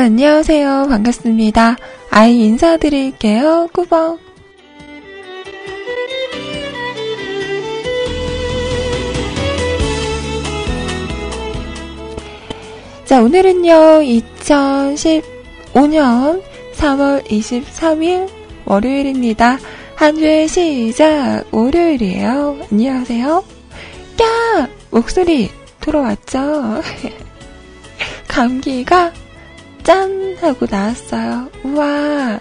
안녕하세요. 0.00 0.86
반갑습니다. 0.88 1.76
아이 2.10 2.40
인사드릴게요. 2.40 3.68
꾸벅. 3.70 4.18
자, 13.04 13.20
오늘은요, 13.20 14.00
2015년 15.74 16.42
3월 16.76 17.22
23일 17.26 18.26
월요일입니다. 18.64 19.58
한 19.96 20.16
주의 20.16 20.48
시작, 20.48 21.44
월요일이에요. 21.50 22.56
안녕하세요. 22.72 23.44
까! 24.16 24.68
목소리 24.90 25.50
돌아왔죠? 25.82 26.80
감기가 28.28 29.12
짠! 29.82 30.36
하고 30.40 30.66
나왔어요. 30.70 31.50
우와! 31.64 32.38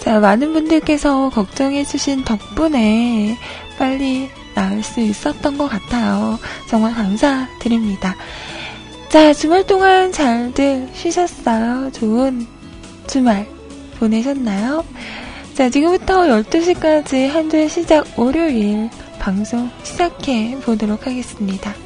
자, 0.00 0.20
많은 0.20 0.52
분들께서 0.52 1.30
걱정해주신 1.30 2.24
덕분에 2.24 3.36
빨리 3.76 4.30
나을 4.54 4.82
수 4.82 5.00
있었던 5.00 5.58
것 5.58 5.68
같아요. 5.68 6.38
정말 6.70 6.94
감사드립니다. 6.94 8.14
자, 9.08 9.32
주말 9.32 9.66
동안 9.66 10.12
잘들 10.12 10.90
쉬셨어요? 10.94 11.90
좋은 11.90 12.46
주말 13.08 13.55
보내셨나요? 13.98 14.84
자, 15.54 15.70
지금부터 15.70 16.22
12시까지 16.22 17.28
한 17.28 17.48
주의 17.48 17.68
시작 17.68 18.06
월요일 18.18 18.90
방송 19.18 19.70
시작해 19.82 20.56
보도록 20.60 21.06
하겠습니다. 21.06 21.85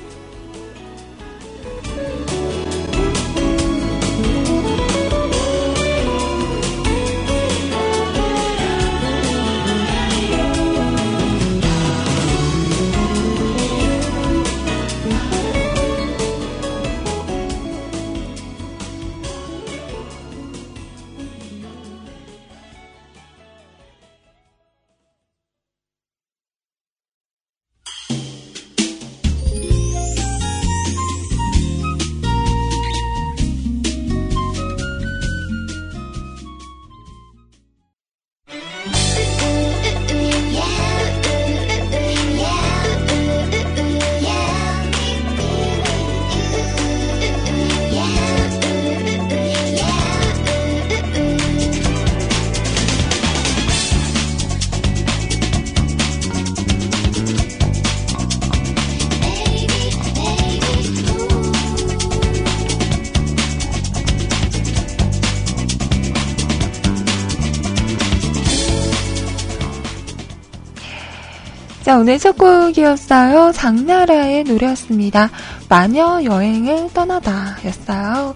오늘 72.01 72.19
첫 72.19 72.39
곡이었어요. 72.39 73.53
장나라의 73.53 74.45
노래였습니다. 74.45 75.29
마녀 75.69 76.25
여행을 76.25 76.89
떠나다 76.95 77.59
였어요. 77.63 78.35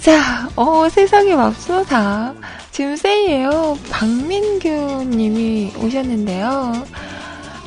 자, 0.00 0.48
어, 0.56 0.88
세상에 0.88 1.36
맙소사. 1.36 2.34
지금 2.72 2.96
세이에요. 2.96 3.78
박민규 3.90 5.04
님이 5.04 5.72
오셨는데요. 5.80 6.84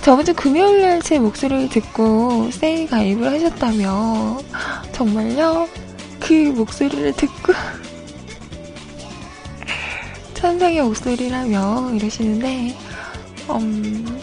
저번 0.01 0.25
주 0.25 0.33
금요일날 0.33 1.01
제 1.01 1.19
목소리를 1.19 1.69
듣고 1.69 2.51
세이 2.51 2.88
가입을 2.88 3.31
하셨다며. 3.31 4.39
정말요? 4.92 5.69
그 6.19 6.33
목소리를 6.54 7.13
듣고. 7.13 7.54
천상의 10.36 10.81
목소리라며 10.81 11.92
이러시는데, 11.94 12.75
음, 13.51 14.19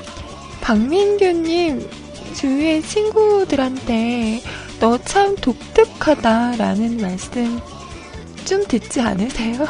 박민규님 0.65 1.87
주위의 2.35 2.81
친구들한테 2.83 4.41
너 4.81 4.97
참 5.05 5.37
독특하다라는 5.37 6.97
말씀 7.03 7.61
좀 8.47 8.67
듣지 8.67 9.01
않으세요? 9.03 9.67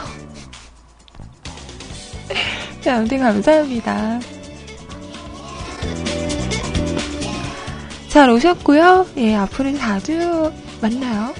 네, 2.84 2.90
아무튼 2.90 3.18
감사합니다. 3.18 4.20
잘 8.08 8.30
오셨고요. 8.30 9.06
예, 9.16 9.34
앞으로 9.34 9.76
자주 9.76 10.52
만나요. 10.80 11.34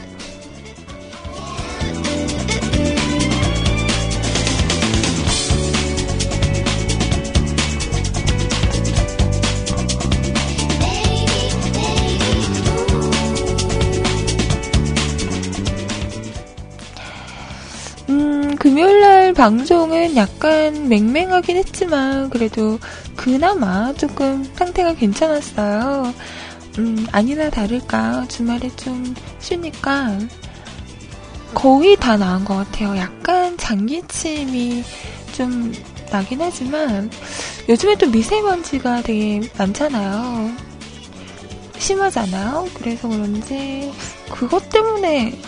방송은 19.35 20.17
약간 20.17 20.89
맹맹하긴 20.89 21.57
했지만 21.57 22.31
그래도 22.31 22.79
그나마 23.17 23.93
조금 23.93 24.45
상태가 24.55 24.95
괜찮았어요. 24.95 26.15
음, 26.79 27.07
아니나 27.13 27.51
다를까 27.51 28.27
주말에 28.29 28.71
좀 28.77 29.15
쉬니까 29.39 30.19
거의 31.55 31.97
다 31.97 32.17
나은 32.17 32.45
것 32.45 32.55
같아요. 32.57 32.97
약간 32.97 33.57
장기침이 33.57 34.83
좀 35.33 35.73
나긴 36.11 36.41
하지만 36.41 37.11
요즘에 37.69 37.97
또 37.97 38.09
미세먼지가 38.09 39.03
되게 39.03 39.41
많잖아요. 39.59 40.53
심하잖아요. 41.79 42.69
그래서 42.75 43.09
그런지 43.09 43.93
그것 44.31 44.69
때문에 44.71 45.39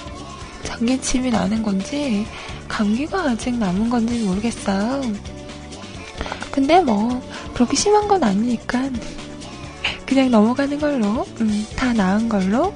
장기침이 0.65 1.31
나는 1.31 1.63
건지 1.63 2.27
감기가 2.69 3.31
아직 3.31 3.55
남은 3.57 3.91
건지 3.91 4.19
모르겠어요. 4.25 5.03
근데 6.51 6.81
뭐 6.81 7.23
그렇게 7.55 7.77
심한 7.77 8.09
건 8.09 8.25
아니니까 8.25 8.91
그냥 10.07 10.31
넘어가는 10.31 10.79
걸로 10.79 11.27
음, 11.41 11.67
다 11.77 11.93
나은 11.93 12.29
걸로 12.29 12.73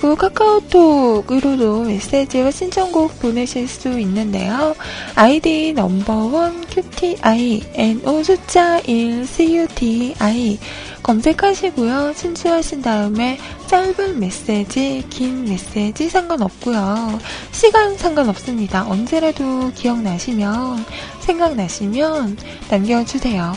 그리고 0.00 0.14
카카오톡으로도 0.14 1.82
메시지와 1.82 2.52
신청곡 2.52 3.18
보내실 3.18 3.66
수 3.66 3.98
있는데요. 3.98 4.76
아이디 5.16 5.72
넘버원 5.72 6.66
QTI, 6.66 7.62
NO 7.74 8.22
숫자 8.22 8.78
1 8.78 9.26
CUTI 9.26 10.58
검색하시고요. 11.02 12.12
신청하신 12.14 12.82
다음에 12.82 13.38
짧은 13.66 14.20
메시지, 14.20 15.04
긴 15.10 15.46
메시지 15.46 16.08
상관없고요. 16.08 17.18
시간 17.50 17.98
상관없습니다. 17.98 18.88
언제라도 18.88 19.72
기억나시면, 19.74 20.84
생각나시면 21.20 22.36
남겨주세요. 22.70 23.56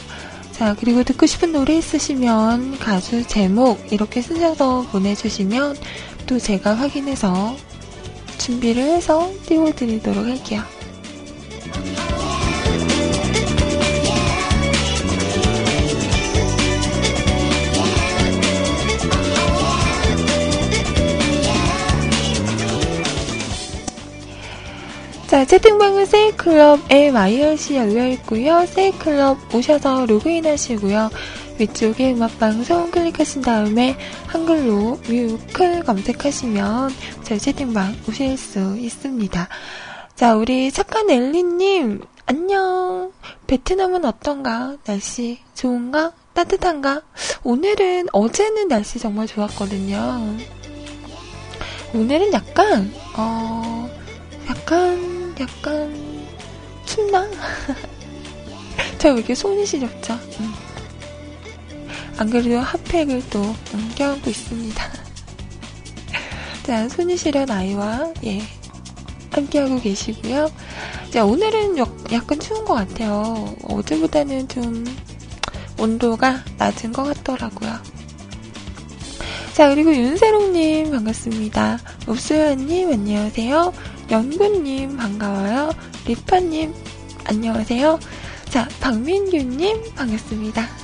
자, 0.61 0.75
그리고 0.79 1.03
듣고 1.03 1.25
싶은 1.25 1.53
노래 1.53 1.75
있으시면 1.77 2.77
가수 2.77 3.27
제목 3.27 3.91
이렇게 3.91 4.21
쓰셔서 4.21 4.85
보내주시면 4.91 5.75
또 6.31 6.39
제가 6.39 6.75
확인해서 6.75 7.57
준비를 8.37 8.81
해서 8.81 9.29
띄워드리도록 9.47 10.25
할게요. 10.25 10.61
자, 25.27 25.43
채팅방은 25.43 26.05
세이클럽에 26.05 27.09
YRC 27.09 27.75
열려있고요. 27.75 28.67
세이클럽 28.67 29.53
오셔서 29.53 30.05
로그인 30.05 30.45
하시고요. 30.45 31.09
위쪽에 31.61 32.13
음악방송 32.13 32.89
클릭하신 32.89 33.43
다음에 33.43 33.95
한글로 34.25 34.97
뮤클 35.07 35.83
검색하시면 35.83 36.89
저희 37.21 37.37
채팅방 37.37 37.97
오실 38.09 38.35
수 38.35 38.75
있습니다. 38.79 39.47
자, 40.15 40.35
우리 40.35 40.71
착한 40.71 41.07
엘리님, 41.11 42.01
안녕. 42.25 43.11
베트남은 43.45 44.05
어떤가? 44.05 44.77
날씨 44.85 45.37
좋은가? 45.53 46.13
따뜻한가? 46.33 47.03
오늘은, 47.43 48.07
어제는 48.11 48.67
날씨 48.67 48.97
정말 48.97 49.27
좋았거든요. 49.27 50.37
오늘은 51.93 52.33
약간, 52.33 52.91
어, 53.15 53.87
약간 54.49 55.35
약간 55.39 56.25
춥나? 56.85 57.29
제가 58.97 59.13
왜 59.13 59.19
이렇게 59.19 59.35
손이 59.35 59.63
시렵죠? 59.63 60.13
음. 60.39 60.70
안 62.17 62.29
그래도 62.29 62.59
핫팩을 62.59 63.23
또 63.29 63.41
음, 63.73 63.91
껴안고 63.95 64.29
있습니다. 64.29 64.83
자, 66.63 66.89
손이 66.89 67.17
시려운 67.17 67.49
아이와 67.49 68.13
예 68.25 68.41
함께하고 69.31 69.79
계시고요. 69.79 70.51
자, 71.09 71.25
오늘은 71.25 71.77
약간 72.11 72.39
추운 72.39 72.65
것 72.65 72.75
같아요. 72.75 73.55
어제보다는 73.63 74.47
좀 74.47 74.85
온도가 75.79 76.43
낮은 76.57 76.93
것 76.93 77.03
같더라고요. 77.03 77.71
자, 79.53 79.69
그리고 79.69 79.93
윤세롱님 79.93 80.91
반갑습니다. 80.91 81.79
읍수연님 82.07 82.91
안녕하세요. 82.91 83.73
연구님 84.11 84.97
반가워요. 84.97 85.71
리파님 86.05 86.73
안녕하세요. 87.25 87.99
자, 88.49 88.67
박민규님 88.79 89.95
반갑습니다. 89.95 90.80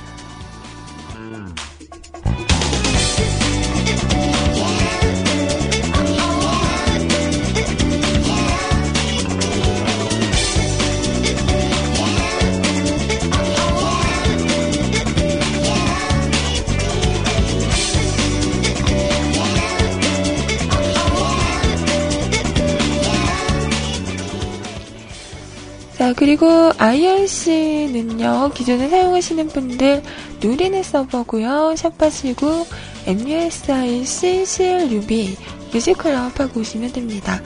그리고 26.16 26.70
IRC는요, 26.78 28.52
기존에 28.54 28.88
사용하시는 28.88 29.48
분들 29.48 30.02
누리넷 30.40 30.84
서버고요. 30.84 31.74
샵하시고 31.76 32.66
MUSIC 33.06 34.46
CLUB 34.46 35.36
뮤직클럽 35.72 36.38
하고 36.38 36.60
오시면 36.60 36.92
됩니다. 36.92 37.42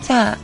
자, 0.00 0.38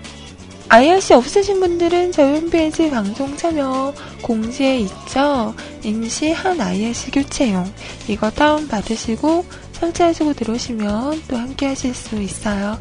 IRC 0.68 1.14
없으신 1.14 1.60
분들은 1.60 2.10
저희 2.10 2.40
홈페이지 2.40 2.90
방송 2.90 3.36
참여 3.36 3.94
공지에 4.22 4.80
있죠. 4.80 5.54
임시 5.84 6.32
한 6.32 6.60
IRC 6.60 7.12
교체용. 7.12 7.72
이거 8.08 8.30
다운 8.30 8.66
받으시고 8.66 9.44
설치하시고 9.74 10.32
들어오시면 10.32 11.22
또 11.28 11.36
함께 11.36 11.66
하실 11.66 11.94
수 11.94 12.20
있어요. 12.20 12.78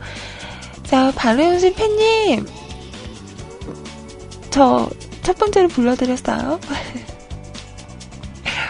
자, 0.84 1.12
발레연신 1.16 1.76
팬님! 1.76 2.63
저 4.54 4.90
첫 5.24 5.38
번째로 5.38 5.70
불러드렸어요. 5.70 6.60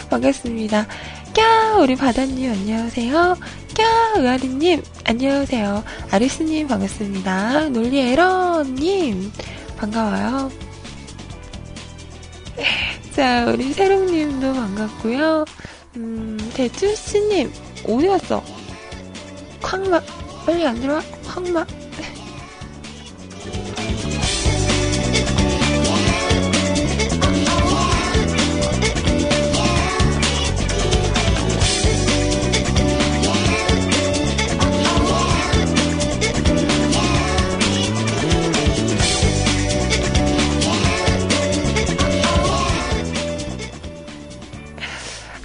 반갑습니다. 0.09 0.87
꺄! 1.33 1.81
우리 1.81 1.95
바다님 1.95 2.51
안녕하세요. 2.51 3.37
꺄! 3.73 3.83
의아리님 4.17 4.83
안녕하세요. 5.03 5.83
아리스님 6.11 6.67
반갑습니다. 6.67 7.69
놀리에러님 7.69 9.31
반가워요. 9.77 10.51
자, 13.15 13.47
우리 13.47 13.73
세롱님도 13.73 14.53
반갑고요. 14.53 15.45
음, 15.95 16.51
대추씨님 16.53 17.51
어디 17.89 18.07
갔어? 18.07 18.43
황마 19.63 19.99
빨리 20.45 20.67
안 20.67 20.79
들어와? 20.79 21.01
황마 21.25 21.65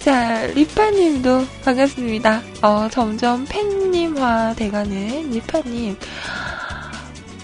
자, 0.09 0.47
리파님도 0.47 1.45
반갑습니다. 1.63 2.41
어, 2.63 2.89
점점 2.91 3.45
팬님화 3.45 4.55
돼가는 4.55 5.31
리파님. 5.33 5.99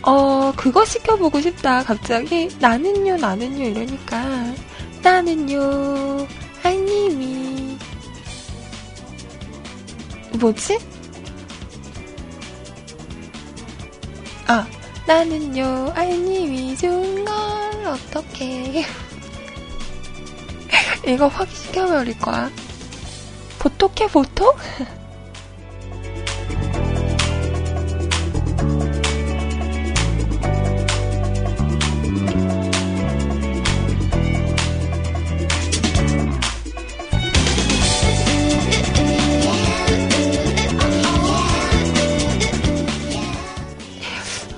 어, 0.00 0.50
그거 0.56 0.82
시켜보고 0.82 1.42
싶다. 1.42 1.84
갑자기 1.84 2.48
나는요, 2.60 3.18
나는요 3.18 3.64
이러니까 3.66 4.54
나는요, 5.02 6.26
하님이 6.62 7.76
뭐지? 10.38 10.78
아, 14.46 14.66
나는요, 15.06 15.92
알님이 15.94 16.78
좋은 16.78 17.26
걸 17.26 17.34
어떻게 17.88 18.86
이거 21.06 21.28
확 21.28 21.48
시켜버릴 21.50 22.18
거야. 22.18 22.50
보톡해, 23.58 24.06
보톡? 24.08 24.56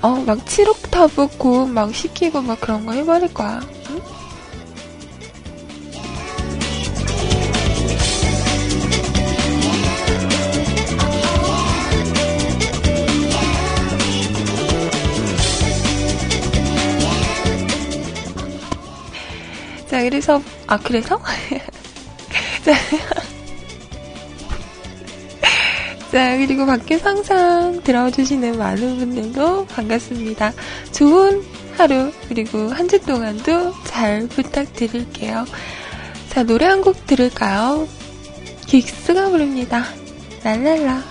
어, 0.01 0.09
막 0.25 0.45
7옥타브 0.45 1.37
고음 1.37 1.73
막 1.73 1.93
시키고 1.93 2.41
막 2.41 2.61
그런 2.61 2.85
거 2.85 2.93
해버릴 2.93 3.33
거야. 3.33 3.59
자, 20.07 20.09
그래서, 20.09 20.41
아, 20.67 20.77
그래서? 20.77 21.19
자, 26.11 26.37
그리고 26.37 26.65
밖에 26.65 26.97
상상 26.97 27.81
들어주시는 27.83 28.57
많은 28.57 28.97
분들도 28.99 29.65
반갑습니다. 29.67 30.53
좋은 30.93 31.43
하루, 31.77 32.11
그리고 32.29 32.69
한 32.69 32.87
주 32.87 32.99
동안도 33.01 33.73
잘 33.83 34.27
부탁드릴게요. 34.29 35.45
자, 36.29 36.43
노래 36.43 36.65
한 36.65 36.81
곡 36.81 37.05
들을까요? 37.05 37.85
긱스가 38.67 39.29
부릅니다. 39.29 39.83
랄랄라. 40.43 41.03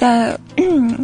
자, 0.00 0.34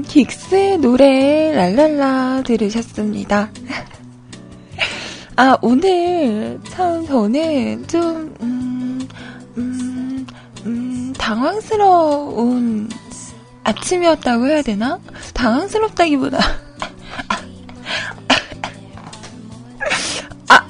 긱스의 0.08 0.78
노래 0.78 1.52
랄랄라 1.52 2.44
들으셨습니다. 2.46 3.50
아, 5.36 5.58
오늘 5.60 6.58
참 6.70 7.04
저는 7.04 7.86
좀, 7.88 8.34
음, 8.40 9.06
음, 9.58 10.26
음, 10.64 11.12
당황스러운 11.18 12.88
아침이었다고 13.64 14.46
해야 14.46 14.62
되나? 14.62 14.98
당황스럽다기보다. 15.34 16.38
아, 20.48 20.66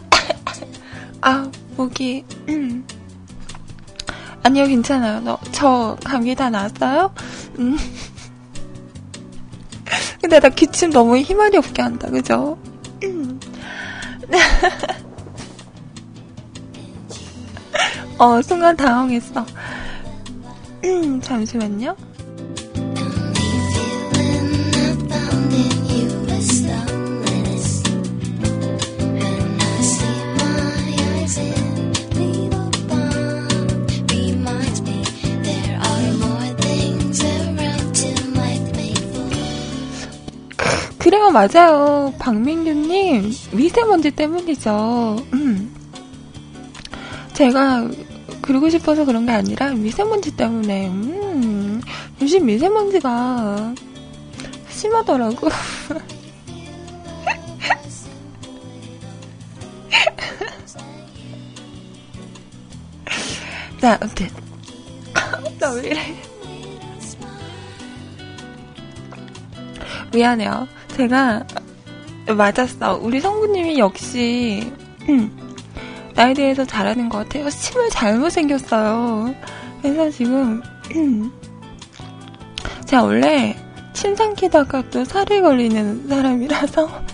아, 1.20 1.48
목이, 1.76 2.24
음. 2.48 2.84
아니요, 4.42 4.66
괜찮아요. 4.66 5.20
너, 5.20 5.38
저 5.52 5.96
감기 6.02 6.34
다 6.34 6.50
나았어요? 6.50 7.14
음. 7.60 7.78
근데 10.26 10.40
나 10.40 10.48
기침 10.48 10.90
너무 10.90 11.18
희말이 11.18 11.56
없게 11.56 11.82
한다, 11.82 12.10
그죠? 12.10 12.58
어, 18.18 18.42
순간 18.42 18.76
당황했어. 18.76 19.46
잠시만요. 21.22 21.94
그래요, 41.06 41.30
맞아요. 41.30 42.12
박민규님, 42.18 43.30
미세먼지 43.52 44.10
때문이죠. 44.10 45.24
음. 45.34 45.72
제가 47.32 47.88
그러고 48.42 48.68
싶어서 48.68 49.04
그런 49.04 49.24
게 49.24 49.30
아니라 49.30 49.70
미세먼지 49.70 50.36
때문에, 50.36 50.88
음, 50.88 51.80
요즘 52.20 52.46
미세먼지가 52.46 53.72
심하더라고. 54.68 55.48
자, 63.80 63.96
아무튼. 64.00 64.28
나왜 65.60 65.86
이래. 65.86 66.00
미안해요. 70.12 70.66
제가 70.96 71.44
맞았어. 72.34 72.98
우리 73.02 73.20
성구님이 73.20 73.78
역시 73.78 74.72
음, 75.08 75.54
나에 76.14 76.32
대해서 76.32 76.64
잘하는 76.64 77.10
것 77.10 77.18
같아요. 77.18 77.50
침을 77.50 77.90
잘못 77.90 78.30
생겼어요. 78.30 79.34
그래서 79.82 80.10
지금 80.10 80.62
음, 80.94 81.30
제가 82.86 83.04
원래 83.04 83.54
침 83.92 84.16
삼키다가 84.16 84.88
또 84.90 85.04
살이 85.04 85.42
걸리는 85.42 86.08
사람이라서 86.08 86.88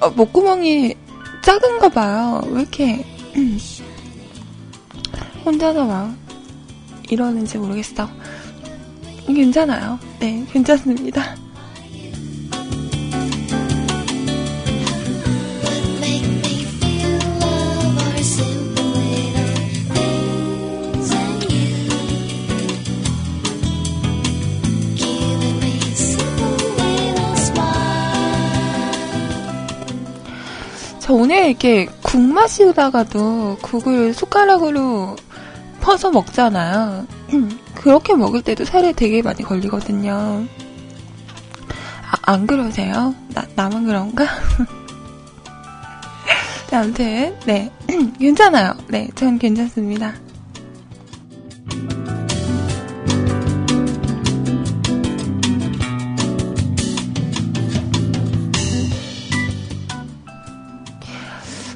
어, 0.00 0.10
목구멍이 0.10 0.94
작은가 1.42 1.90
봐요. 1.90 2.40
왜 2.46 2.62
이렇게 2.62 3.04
음, 3.36 3.58
혼자서 5.44 5.84
막 5.84 6.16
이러는지 7.10 7.58
모르겠어. 7.58 8.08
괜찮아요. 9.26 9.98
네, 10.20 10.44
괜찮습니다. 10.52 11.36
저 31.04 31.12
오늘 31.12 31.48
이렇게 31.48 31.86
국 32.02 32.18
마시다가도 32.18 33.58
국을 33.60 34.14
숟가락으로 34.14 35.16
퍼서 35.84 36.10
먹잖아요. 36.10 37.06
그렇게 37.76 38.14
먹을 38.14 38.40
때도 38.40 38.64
살이 38.64 38.94
되게 38.94 39.20
많이 39.20 39.42
걸리거든요. 39.42 40.46
아, 42.10 42.16
안 42.22 42.46
그러세요? 42.46 43.14
나, 43.34 43.44
나만 43.54 43.84
그런가? 43.84 44.24
자, 46.68 46.80
아무튼, 46.80 47.38
네. 47.44 47.70
괜찮아요. 48.18 48.72
네, 48.88 49.10
전 49.14 49.38
괜찮습니다. 49.38 50.14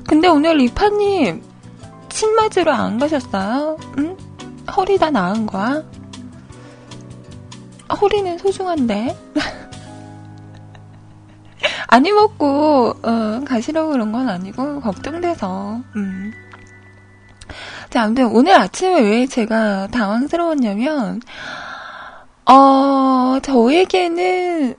근데 0.07 0.29
오늘 0.29 0.57
리파님, 0.57 1.43
침 2.19 2.35
맞으러 2.35 2.73
안 2.73 2.99
가셨어요? 2.99 3.79
응? 3.99 4.17
허리 4.77 4.99
다 4.99 5.09
나은 5.09 5.47
거야? 5.47 5.85
허리는 7.89 8.37
소중한데. 8.39 9.17
아니 11.87 12.11
먹고 12.11 12.97
어, 13.01 13.41
가시려고 13.47 13.93
그런 13.93 14.11
건 14.11 14.29
아니고 14.29 14.81
걱정돼서. 14.81 15.81
음. 15.95 16.33
자, 17.89 18.03
아무튼 18.03 18.27
오늘 18.33 18.57
아침에 18.57 19.01
왜 19.01 19.27
제가 19.27 19.87
당황스러웠냐면 19.87 21.23
어, 22.47 23.39
저에게는 23.41 24.75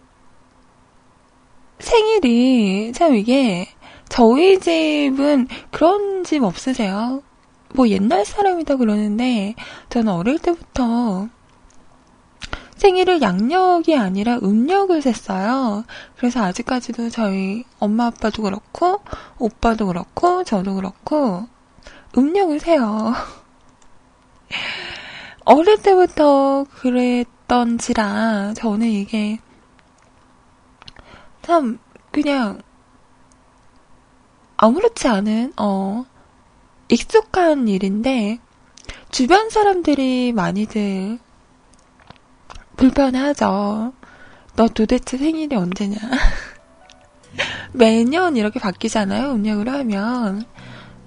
생일이 1.79 2.91
참 2.91 3.15
이게 3.15 3.69
저희 4.09 4.59
집은 4.59 5.47
그런 5.71 6.25
집 6.25 6.43
없으세요? 6.43 7.23
뭐 7.75 7.87
옛날 7.89 8.25
사람이다 8.25 8.77
그러는데 8.77 9.55
저는 9.89 10.11
어릴 10.11 10.39
때부터 10.39 11.29
생일을 12.79 13.21
양력이 13.21 13.95
아니라 13.97 14.37
음력을 14.41 15.01
셌어요. 15.01 15.83
그래서 16.15 16.43
아직까지도 16.43 17.09
저희 17.09 17.65
엄마 17.77 18.05
아빠도 18.05 18.43
그렇고 18.43 19.01
오빠도 19.37 19.87
그렇고 19.87 20.45
저도 20.45 20.75
그렇고 20.75 21.47
음력을 22.17 22.57
세요. 22.59 23.13
어릴 25.43 25.81
때부터 25.81 26.65
그랬던지라 26.75 28.53
저는 28.55 28.87
이게 28.87 29.39
참 31.41 31.79
그냥 32.11 32.61
아무렇지 34.55 35.07
않은 35.07 35.53
어 35.57 36.05
익숙한 36.89 37.67
일인데 37.67 38.39
주변 39.11 39.49
사람들이 39.49 40.33
많이들 40.33 41.19
불편하죠. 42.75 43.93
너 44.55 44.67
도대체 44.67 45.17
생일이 45.17 45.55
언제냐? 45.55 45.97
매년 47.73 48.37
이렇게 48.37 48.59
바뀌잖아요, 48.59 49.31
음력으로 49.33 49.71
하면. 49.71 50.45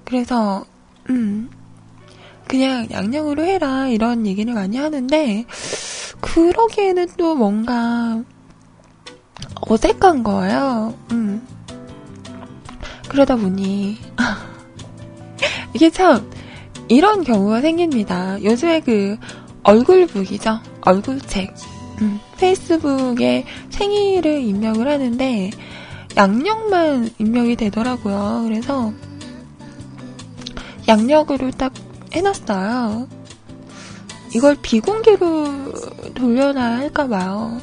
그래서, 0.04 0.64
음, 1.10 1.50
그냥 2.46 2.88
양력으로 2.90 3.44
해라, 3.44 3.88
이런 3.88 4.26
얘기를 4.26 4.54
많이 4.54 4.76
하는데, 4.76 5.44
그러기에는 6.20 7.08
또 7.16 7.34
뭔가 7.34 8.22
어색한 9.68 10.22
거예요. 10.22 10.94
음. 11.12 11.46
그러다 13.08 13.36
보니, 13.36 13.98
이게 15.74 15.90
참, 15.90 16.30
이런 16.88 17.24
경우가 17.24 17.60
생깁니다. 17.60 18.42
요즘에 18.42 18.80
그, 18.80 19.16
얼굴북이죠. 19.62 20.60
얼굴책. 20.82 21.54
음, 22.00 22.20
페이스북에 22.38 23.44
생일을 23.70 24.40
입력을 24.42 24.86
하는데, 24.86 25.50
양력만 26.16 27.10
입력이 27.18 27.56
되더라고요. 27.56 28.42
그래서, 28.44 28.92
양력으로 30.88 31.50
딱 31.52 31.72
해놨어요. 32.12 33.08
이걸 34.34 34.56
비공개로 34.60 36.12
돌려놔야 36.14 36.78
할까봐요. 36.78 37.60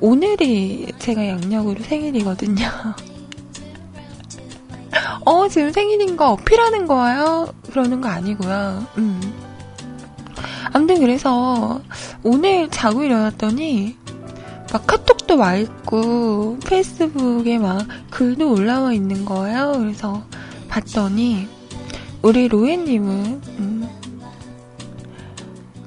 오늘이 0.00 0.86
제가 0.98 1.26
양력으로 1.26 1.82
생일이거든요. 1.82 2.66
어, 5.30 5.46
지금 5.46 5.70
생일인 5.70 6.16
거 6.16 6.32
어필하는 6.32 6.88
거예요? 6.88 7.54
그러는 7.70 8.00
거 8.00 8.08
아니고요. 8.08 8.84
음. 8.98 9.20
아무튼 10.72 10.98
그래서 10.98 11.80
오늘 12.24 12.68
자고 12.68 13.04
일어났더니 13.04 13.96
막 14.72 14.86
카톡도 14.88 15.36
와 15.36 15.54
있고 15.54 16.58
페이스북에 16.66 17.58
막 17.58 17.86
글도 18.10 18.52
올라와 18.52 18.92
있는 18.92 19.24
거예요. 19.24 19.74
그래서 19.78 20.24
봤더니 20.68 21.46
우리 22.22 22.48
로엔님은 22.48 23.40
음, 23.60 23.88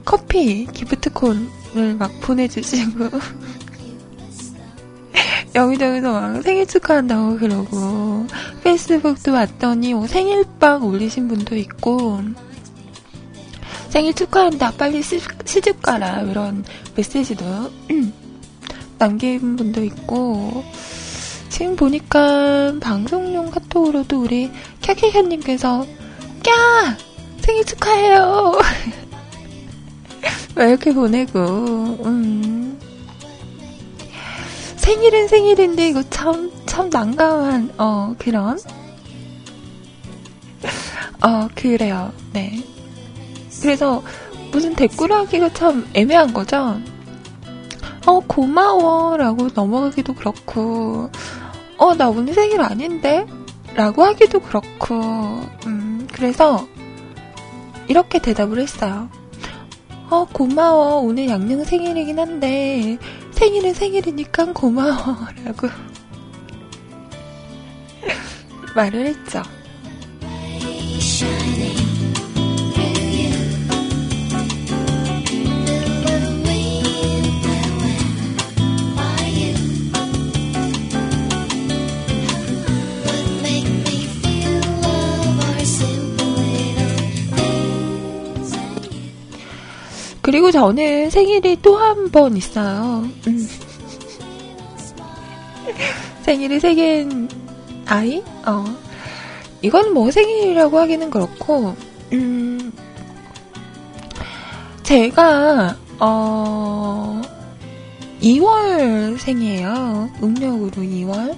커피 0.05 0.67
기프트콘을 0.67 1.95
막 1.99 2.11
보내주시고 2.21 3.09
여기저기서 5.55 6.11
막 6.11 6.41
생일 6.41 6.65
축하한다고 6.65 7.37
그러고 7.37 8.25
페이스북도 8.63 9.33
왔더니 9.33 9.93
뭐 9.93 10.07
생일빵 10.07 10.83
올리신 10.83 11.27
분도 11.27 11.55
있고 11.55 12.19
생일 13.89 14.13
축하한다 14.13 14.71
빨리 14.71 15.03
시, 15.03 15.19
시집 15.45 15.81
가라 15.81 16.21
이런 16.21 16.65
메시지도 16.95 17.45
남긴 18.97 19.55
분도 19.55 19.83
있고 19.83 20.63
지금 21.49 21.75
보니까 21.75 22.73
방송용 22.81 23.51
카톡으로도 23.51 24.23
우리 24.23 24.49
캬캬캬님께서 24.81 25.87
야 26.49 26.97
생일 27.41 27.63
축하해요 27.65 28.53
왜 30.55 30.69
이렇게 30.69 30.91
보내고 30.93 31.39
음. 32.05 32.79
생일은 34.83 35.27
생일인데 35.27 35.87
이거 35.87 36.03
참 36.09 36.51
참 36.65 36.89
난감한 36.89 37.73
어 37.77 38.15
그런? 38.17 38.57
어 41.23 41.47
그래요. 41.55 42.11
네. 42.33 42.63
그래서 43.61 44.01
무슨 44.51 44.73
댓글 44.73 45.11
하기가 45.11 45.53
참 45.53 45.87
애매한 45.93 46.33
거죠? 46.33 46.79
어 48.07 48.19
고마워 48.21 49.17
라고 49.17 49.49
넘어가기도 49.53 50.15
그렇고 50.15 51.09
어 51.77 51.93
나 51.95 52.09
오늘 52.09 52.33
생일 52.33 52.61
아닌데? 52.61 53.25
라고 53.75 54.03
하기도 54.03 54.39
그렇고 54.39 54.95
음 55.67 56.07
그래서 56.11 56.67
이렇게 57.87 58.19
대답을 58.19 58.59
했어요. 58.59 59.09
어, 60.09 60.25
고마워. 60.31 60.97
오늘 61.01 61.27
양양 61.27 61.63
생일이긴 61.63 62.19
한데, 62.19 62.97
생일은 63.33 63.73
생일이니까 63.73 64.53
고마워. 64.53 65.17
라고 65.43 65.67
말을 68.75 69.07
했죠. 69.07 69.41
그리고 90.33 90.49
저는 90.49 91.11
생일이 91.11 91.61
또 91.61 91.77
한 91.77 92.09
번 92.09 92.35
있어요. 92.35 93.07
음. 93.27 93.47
생일이 96.25 96.59
생긴 96.59 97.29
아이? 97.85 98.23
어. 98.43 98.65
이건 99.61 99.93
뭐 99.93 100.09
생일이라고 100.09 100.79
하기는 100.79 101.11
그렇고, 101.11 101.75
음, 102.13 102.71
제가, 104.81 105.77
어, 105.99 107.21
2월 108.23 109.19
생이에요. 109.19 110.09
음력으로 110.23 110.71
2월. 110.81 111.37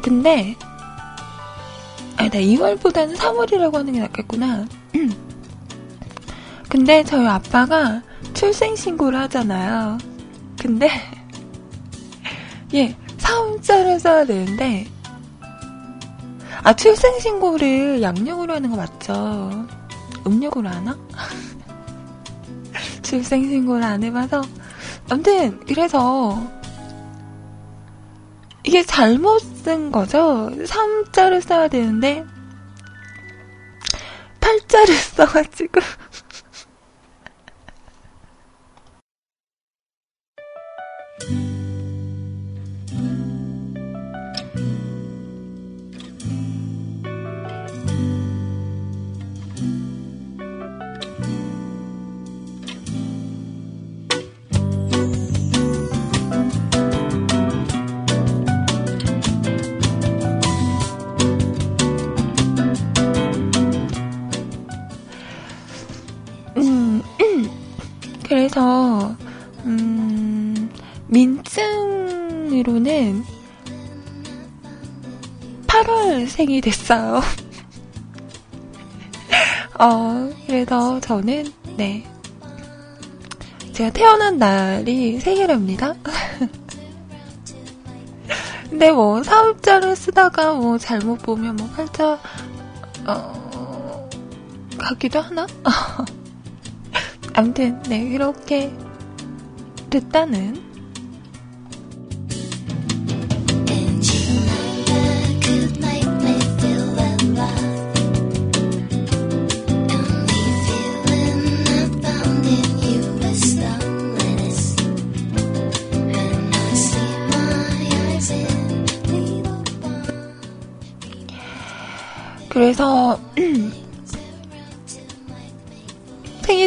근데, 0.00 0.54
아니, 2.16 2.30
나 2.30 2.38
2월보다는 2.38 3.16
3월이라고 3.16 3.72
하는 3.74 3.92
게 3.94 3.98
낫겠구나. 3.98 4.64
근데 6.68 7.04
저희 7.04 7.26
아빠가 7.26 8.02
출생신고를 8.34 9.18
하잖아요. 9.20 9.98
근데, 10.60 10.90
예, 12.74 12.96
사음자를 13.18 14.00
써야 14.00 14.24
되는데, 14.24 14.88
아, 16.62 16.72
출생신고를 16.74 18.02
양력으로 18.02 18.54
하는 18.54 18.70
거 18.70 18.76
맞죠? 18.76 19.66
음력으로 20.26 20.68
하나? 20.68 20.98
출생신고를 23.02 23.84
안 23.84 24.02
해봐서. 24.02 24.42
아무튼, 25.08 25.60
그래서, 25.66 26.42
이게 28.64 28.82
잘못 28.82 29.38
쓴 29.62 29.92
거죠? 29.92 30.50
3자를 30.50 31.40
써야 31.40 31.68
되는데, 31.68 32.24
8자를 34.40 34.92
써가지고. 35.14 35.80
민증으로는 71.16 72.84
8월생이 75.66 76.62
됐어요. 76.62 77.22
어, 79.80 80.30
그래서 80.46 81.00
저는 81.00 81.50
네 81.78 82.06
제가 83.72 83.88
태어난 83.90 84.36
날이 84.36 85.18
생일입니다. 85.18 85.94
근데 88.68 88.92
뭐 88.92 89.22
사업자를 89.22 89.96
쓰다가 89.96 90.52
뭐 90.52 90.76
잘못 90.76 91.22
보면 91.22 91.56
뭐 91.56 91.66
팔자 91.68 92.20
어 93.06 94.10
가기도 94.76 95.20
하나? 95.20 95.46
아무튼 97.32 97.82
네 97.84 98.06
그렇게 98.10 98.70
됐다는 99.88 100.65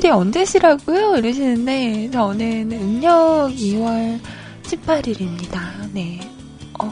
생일이 0.10 0.12
언제시라고요? 0.12 1.18
이러시는데, 1.18 2.10
저는 2.12 2.72
음력 2.72 3.50
2월 3.56 4.20
18일입니다. 4.64 5.60
네. 5.94 6.20
어, 6.80 6.92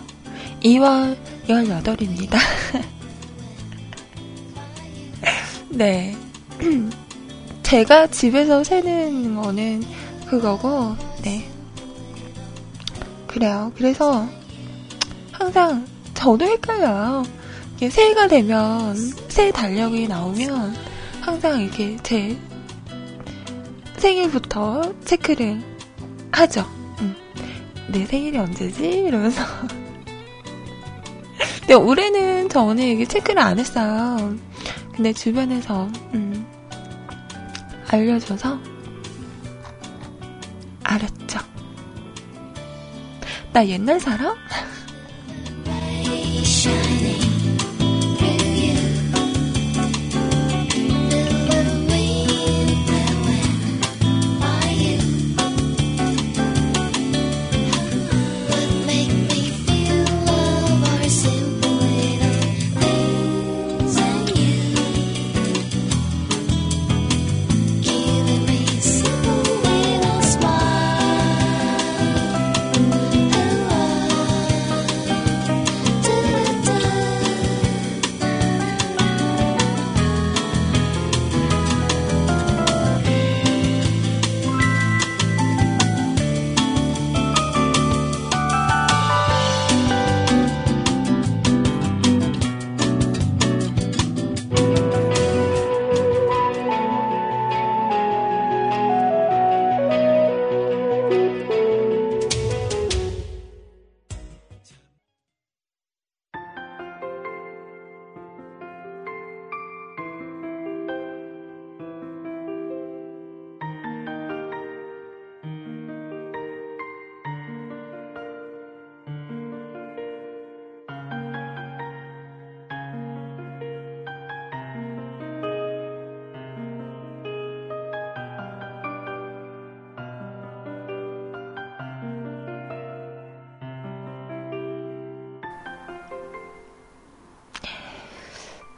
2월 0.64 1.18
18입니다. 1.48 2.38
네. 5.70 6.16
제가 7.64 8.08
집에서 8.08 8.64
세는 8.64 9.36
거는 9.36 9.84
그거고, 10.28 10.96
네. 11.24 11.50
그래요. 13.26 13.72
그래서 13.76 14.28
항상 15.32 15.86
저도 16.14 16.46
헷갈려요. 16.46 17.24
새해가 17.80 18.28
되면 18.28 18.96
새해 19.28 19.52
달력이 19.52 20.08
나오면 20.08 20.76
항상 21.22 21.62
이렇게 21.62 21.98
제 22.04 22.38
생일부터 23.98 24.94
체크를 25.04 25.62
하죠. 26.32 26.66
응. 27.02 27.16
내 27.90 28.06
생일이 28.06 28.38
언제지? 28.38 28.88
이러면서. 28.88 29.44
근데 31.60 31.74
올해는 31.74 32.50
저는 32.50 32.84
이게 32.84 33.06
체크를 33.06 33.42
안 33.42 33.60
했어요. 33.60 34.36
근데 34.94 35.12
주변에서 35.14 35.90
음, 36.14 36.46
알려줘서 37.90 38.60
알았죠. 40.84 41.40
나 43.52 43.68
옛날 43.68 44.00
사람? 44.00 44.36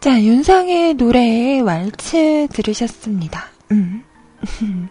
자, 0.10 0.24
윤상의 0.24 0.96
노래 0.96 1.62
왈츠 1.62 2.48
들으셨습니다. 2.52 3.46
음. 3.70 4.04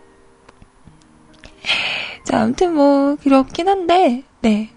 자, 2.23 2.43
아무튼 2.43 2.77
뭐, 2.77 3.17
그렇긴 3.17 3.69
한데, 3.69 4.23
네. 4.43 4.71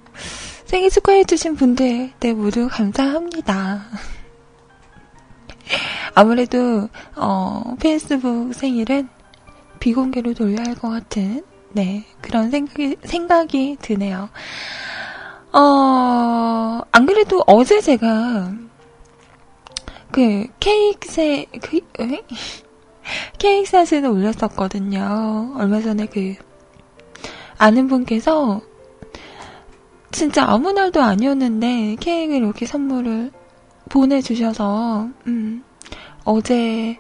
생일 0.66 0.90
축하해주신 0.90 1.58
분들, 1.58 2.14
네, 2.20 2.34
모두 2.34 2.68
감사합니다. 2.72 3.86
아무래도, 6.16 6.90
어, 7.16 7.76
페이스북 7.80 8.56
생일은 8.56 9.10
비공개로 9.80 10.34
돌려야 10.34 10.64
할 10.66 10.74
것 10.76 10.90
같은, 10.90 11.46
네, 11.70 12.04
그런 12.20 12.50
생각이, 12.50 12.96
생각이 13.04 13.78
드네요. 13.80 14.28
어, 15.54 16.82
안 16.92 17.06
그래도 17.06 17.44
어제 17.46 17.80
제가, 17.80 18.71
그 20.12 20.48
케이크세 20.60 21.46
그 21.62 21.78
에? 22.00 22.24
케이크 23.40 23.70
사진을 23.70 24.10
올렸었거든요. 24.10 25.56
얼마 25.58 25.82
전에 25.82 26.06
그 26.06 26.36
아는 27.58 27.88
분께서 27.88 28.62
진짜 30.12 30.46
아무 30.46 30.72
날도 30.72 31.02
아니었는데 31.02 31.96
케이크를 32.00 32.42
이렇게 32.42 32.66
선물을 32.66 33.32
보내주셔서 33.90 35.10
음, 35.28 35.64
어제 36.24 36.98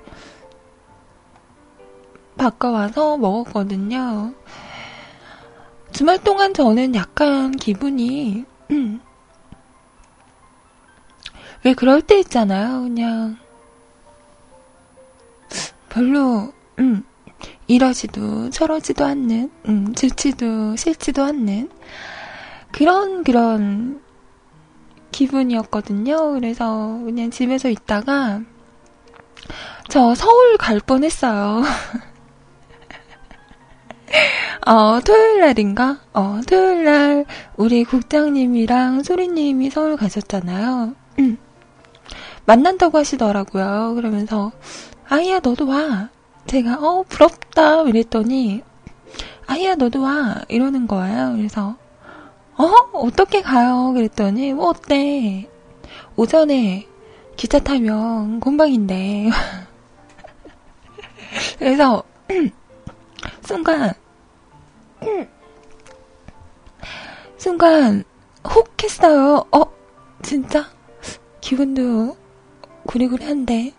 바꿔와서 2.37 3.17
먹었거든요. 3.17 4.33
주말 5.91 6.23
동안 6.23 6.53
저는 6.53 6.95
약간 6.95 7.51
기분이 7.51 8.45
음, 8.71 9.01
왜 11.63 11.73
그럴 11.73 12.01
때 12.01 12.19
있잖아요. 12.19 12.81
그냥 12.81 13.37
별로 15.89 16.51
음, 16.79 17.03
이러지도 17.67 18.49
저러지도 18.49 19.05
않는 19.05 19.51
음, 19.67 19.93
좋지도 19.93 20.75
싫지도 20.75 21.23
않는 21.23 21.69
그런 22.71 23.23
그런 23.23 24.01
기분이었거든요. 25.11 26.33
그래서 26.33 26.99
그냥 27.03 27.29
집에서 27.29 27.69
있다가 27.69 28.41
저 29.89 30.15
서울 30.15 30.57
갈 30.57 30.79
뻔했어요. 30.79 31.61
어, 34.65 34.99
토요일 35.01 35.41
날인가? 35.41 35.99
어, 36.13 36.39
토요일 36.47 36.85
날 36.85 37.25
우리 37.57 37.83
국장님이랑 37.83 39.03
소리님이 39.03 39.69
서울 39.69 39.97
가셨잖아요. 39.97 40.95
음. 42.41 42.43
만난다고 42.45 42.97
하시더라고요. 42.97 43.93
그러면서 43.95 44.51
아이야 45.07 45.39
너도 45.39 45.67
와. 45.67 46.09
제가 46.47 46.79
어 46.81 47.03
부럽다 47.07 47.83
이랬더니 47.83 48.63
아이야 49.47 49.75
너도 49.75 50.01
와 50.01 50.41
이러는 50.49 50.87
거예요. 50.87 51.33
그래서 51.35 51.75
어 52.57 52.65
어떻게 52.93 53.41
가요? 53.41 53.93
그랬더니 53.93 54.53
뭐 54.53 54.69
어때? 54.69 55.47
오전에 56.15 56.87
기차 57.37 57.59
타면 57.59 58.39
곰방인데 58.39 59.29
그래서 61.59 62.03
순간 63.45 63.93
순간 67.37 68.03
혹 68.43 68.83
했어요. 68.83 69.45
어 69.51 69.61
진짜 70.21 70.65
기분도 71.39 72.17
구리구리 72.85 73.25
한데 73.25 73.73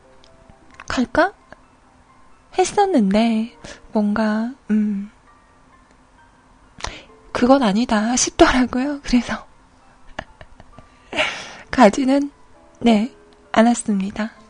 갈까? 0.89 1.33
했었는데 2.59 3.57
뭔가 3.93 4.53
음 4.71 5.11
그건 7.33 7.63
아니다 7.63 8.15
싶더라고요. 8.15 9.01
그래서 9.03 9.47
가지는 11.71 12.31
네 12.81 13.15
않았습니다. 13.53 14.42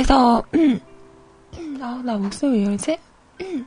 그래서, 0.00 0.42
아, 1.82 2.00
나 2.02 2.16
목소리 2.16 2.52
왜 2.52 2.58
이러지? 2.62 2.98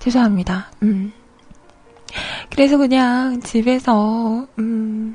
죄송합니다. 0.00 0.72
음. 0.82 1.12
그래서 2.50 2.76
그냥 2.76 3.40
집에서, 3.40 4.48
음, 4.58 5.14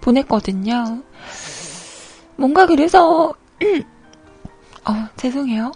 보냈거든요. 0.00 1.02
뭔가 2.36 2.64
그래서, 2.64 3.34
어, 4.88 5.08
죄송해요. 5.18 5.72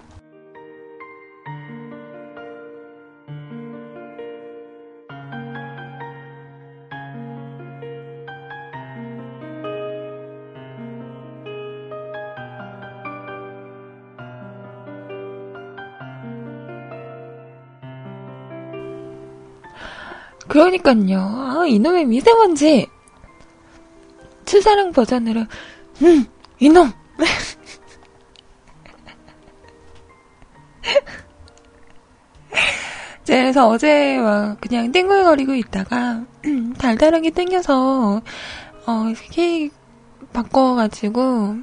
그러니까요. 20.57 21.21
아, 21.21 21.67
이놈의 21.67 22.07
미세먼지. 22.07 22.87
추사랑 24.47 24.93
버전으로, 24.93 25.45
음, 26.01 26.25
이놈! 26.61 26.91
그래서 33.27 33.69
어제 33.69 34.19
막 34.19 34.59
그냥 34.59 34.93
땡글거리고 34.93 35.55
있다가, 35.57 36.25
달달한 36.79 37.21
게 37.21 37.29
땡겨서, 37.29 38.23
어, 38.87 39.13
케이크 39.31 39.75
바꿔가지고, 40.33 41.57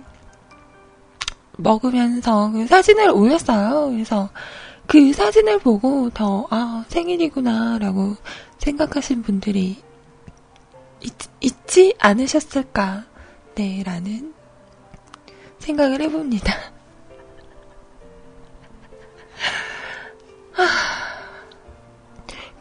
먹으면서 1.58 2.52
그 2.52 2.68
사진을 2.68 3.10
올렸어요. 3.10 3.90
그래서 3.90 4.30
그 4.86 5.14
사진을 5.14 5.58
보고 5.60 6.12
더, 6.12 6.46
아, 6.52 6.86
생일이구나라고 6.90 8.18
생각하신 8.64 9.22
분들이 9.24 9.82
있, 11.02 11.14
있지 11.42 11.94
않으셨을까, 12.00 13.04
네, 13.56 13.84
라는 13.86 14.34
생각을 15.60 16.00
해봅니다. 16.02 16.54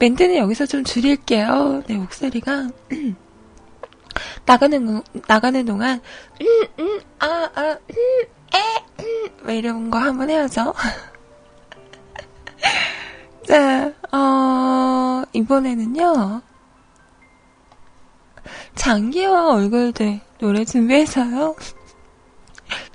멘트는 0.00 0.36
여기서 0.36 0.66
좀 0.66 0.82
줄일게요. 0.82 1.84
네, 1.86 1.94
목소리가. 1.94 2.68
나가는, 4.44 5.02
나가는 5.28 5.64
동안, 5.64 6.00
음, 6.40 6.46
음, 6.80 7.00
아, 7.20 7.48
아, 7.54 7.62
음, 7.62 7.78
에, 8.54 8.58
음, 8.98 9.28
왜 9.44 9.58
이런 9.58 9.88
거 9.88 9.98
한번 9.98 10.28
해야죠. 10.28 10.74
자, 13.46 13.92
어, 14.12 15.24
이번에는요. 15.32 16.42
장기와 18.74 19.52
얼굴들 19.54 20.20
노래 20.38 20.64
준비해서요. 20.64 21.56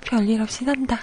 별일 0.00 0.40
없이 0.42 0.64
산다. 0.64 0.98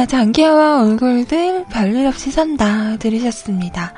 자, 0.00 0.06
장기하와 0.06 0.80
얼굴들 0.80 1.66
별일 1.70 2.06
없이 2.06 2.30
산다. 2.30 2.96
들으셨습니다. 2.96 3.92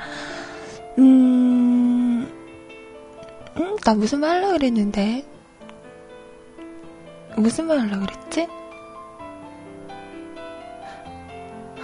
음, 0.97 2.29
음, 3.55 3.77
나 3.85 3.93
무슨 3.93 4.19
말 4.19 4.31
하려고 4.31 4.51
그랬는데. 4.51 5.23
무슨 7.37 7.67
말 7.67 7.79
하려고 7.79 8.05
그랬지? 8.05 8.47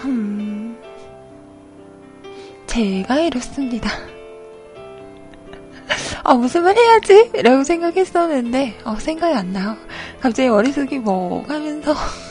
음, 0.03 0.77
제가 2.67 3.21
이렇습니다. 3.21 3.89
아, 6.25 6.33
무슨 6.33 6.63
말 6.63 6.75
해야지? 6.75 7.31
라고 7.41 7.63
생각했었는데, 7.63 8.79
어, 8.83 8.97
생각이 8.99 9.33
안 9.33 9.53
나요. 9.53 9.77
갑자기 10.19 10.49
머릿속이 10.49 10.99
뭐 10.99 11.45
하면서. 11.47 11.95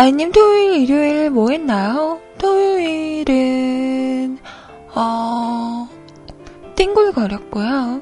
아이님 0.00 0.30
토요일, 0.30 0.82
일요일 0.82 1.28
뭐 1.28 1.50
했나요? 1.50 2.20
토요일은, 2.38 4.38
어, 4.94 5.88
띵굴거렸고요. 6.76 8.00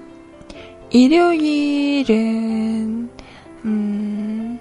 일요일은, 0.91 2.11
음, 3.65 4.61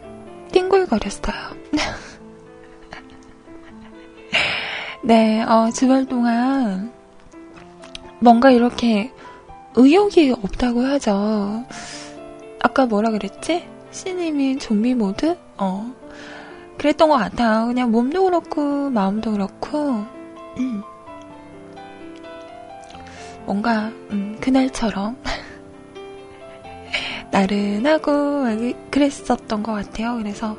띵굴거렸어요. 0.54 1.36
네, 5.04 5.44
어, 5.44 5.70
주말 5.72 6.06
동안 6.06 6.94
뭔가 8.22 8.50
이렇게 8.50 9.12
의욕이 9.76 10.36
없다고 10.42 10.86
하죠. 10.86 11.66
아까 12.62 12.86
뭐라 12.86 13.12
그랬지? 13.12 13.68
신님이 13.92 14.58
좀비 14.58 14.94
모드? 14.94 15.36
어. 15.58 16.05
그랬던 16.78 17.10
것 17.10 17.18
같아요. 17.18 17.68
그냥 17.68 17.92
몸도 17.92 18.26
그렇고, 18.26 18.90
마음도 18.90 19.32
그렇고, 19.32 20.06
음. 20.58 20.84
뭔가, 23.46 23.92
음, 24.12 24.38
그날처럼, 24.42 25.18
나른하고, 27.32 28.46
그랬었던 28.90 29.64
것 29.64 29.74
같아요. 29.74 30.18
그래서, 30.18 30.58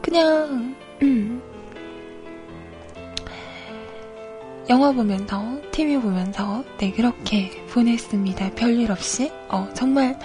그냥, 0.00 0.74
음, 1.02 1.42
영화 4.68 4.92
보면서, 4.92 5.60
TV 5.70 5.98
보면서, 5.98 6.64
네, 6.78 6.92
그렇게 6.92 7.50
보냈습니다. 7.68 8.54
별일 8.54 8.90
없이. 8.90 9.30
어, 9.48 9.68
정말 9.74 10.18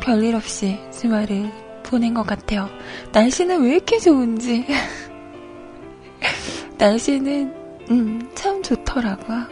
별일 0.00 0.34
없이 0.34 0.78
주말을 0.92 1.69
보낸 1.90 2.14
것 2.14 2.24
같아요. 2.24 2.70
날씨는 3.12 3.62
왜 3.62 3.74
이렇게 3.74 3.98
좋은지. 3.98 4.64
날씨는, 6.78 7.54
음, 7.90 8.30
참 8.34 8.62
좋더라고요. 8.62 9.46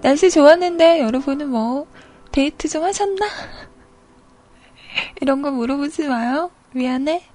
날씨 0.00 0.30
좋았는데 0.30 1.00
여러분은 1.00 1.48
뭐, 1.50 1.86
데이트 2.30 2.68
좀 2.68 2.84
하셨나? 2.84 3.26
이런 5.20 5.42
거 5.42 5.50
물어보지 5.50 6.06
마요. 6.06 6.50
미안해. 6.72 7.33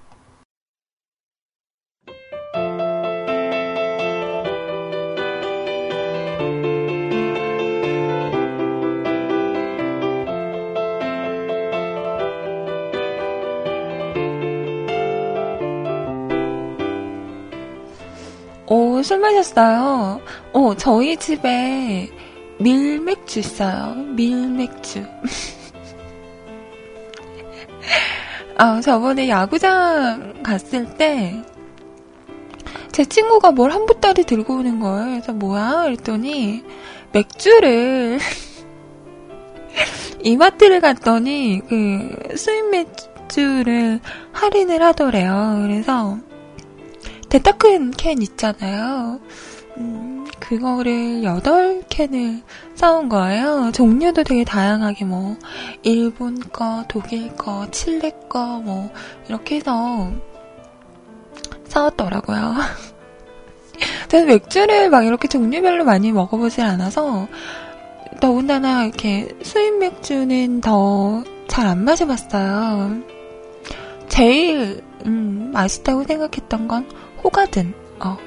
오, 19.00 19.02
술 19.02 19.20
마셨어요. 19.20 20.20
오, 20.52 20.76
저희 20.76 21.16
집에 21.16 22.10
밀맥주 22.60 23.40
있어요. 23.40 23.96
밀맥주. 23.96 25.06
아, 28.58 28.80
저번에 28.84 29.30
야구장 29.30 30.44
갔을 30.44 30.98
때, 30.98 31.42
제 32.92 33.06
친구가 33.06 33.52
뭘 33.52 33.72
한 33.72 33.86
보따리 33.86 34.26
들고 34.26 34.56
오는 34.56 34.82
거예요. 34.82 35.12
그래서 35.12 35.32
뭐야? 35.32 35.84
그랬더니, 35.84 36.62
맥주를, 37.14 38.20
이마트를 40.22 40.82
갔더니, 40.82 41.62
그, 41.70 42.36
수입 42.36 42.70
맥주를 42.72 44.02
할인을 44.34 44.84
하더래요. 44.84 45.60
그래서, 45.62 46.18
데타큰 47.30 47.92
캔 47.92 48.22
있잖아요. 48.22 49.20
음, 49.78 50.26
그거를 50.40 51.22
8캔을 51.24 52.42
사온 52.76 53.08
거예요. 53.10 53.72
종류도 53.74 54.24
되게 54.24 54.44
다양하게 54.44 55.06
뭐, 55.06 55.38
일본 55.84 56.40
거, 56.40 56.84
독일 56.88 57.36
거, 57.36 57.70
칠레 57.72 58.12
거, 58.30 58.60
뭐, 58.60 58.90
이렇게 59.28 59.58
해서 59.58 60.12
사왔더라고요. 61.68 62.56
저는 64.10 64.26
맥주를 64.28 64.90
막 64.90 65.06
이렇게 65.06 65.28
종류별로 65.28 65.86
많이 65.86 66.12
먹어보질 66.12 66.62
않아서, 66.64 67.28
더군다나 68.20 68.86
이렇게 68.86 69.30
수입 69.44 69.78
맥주는 69.78 70.62
더 70.62 71.24
잘 71.50 71.66
안 71.68 71.84
마셔봤어요. 71.84 73.02
제일, 74.08 74.82
음, 75.06 75.50
맛있다고 75.54 76.04
생각했던 76.04 76.68
건 76.68 76.88
호가든, 77.30 77.74
어. 78.00 78.18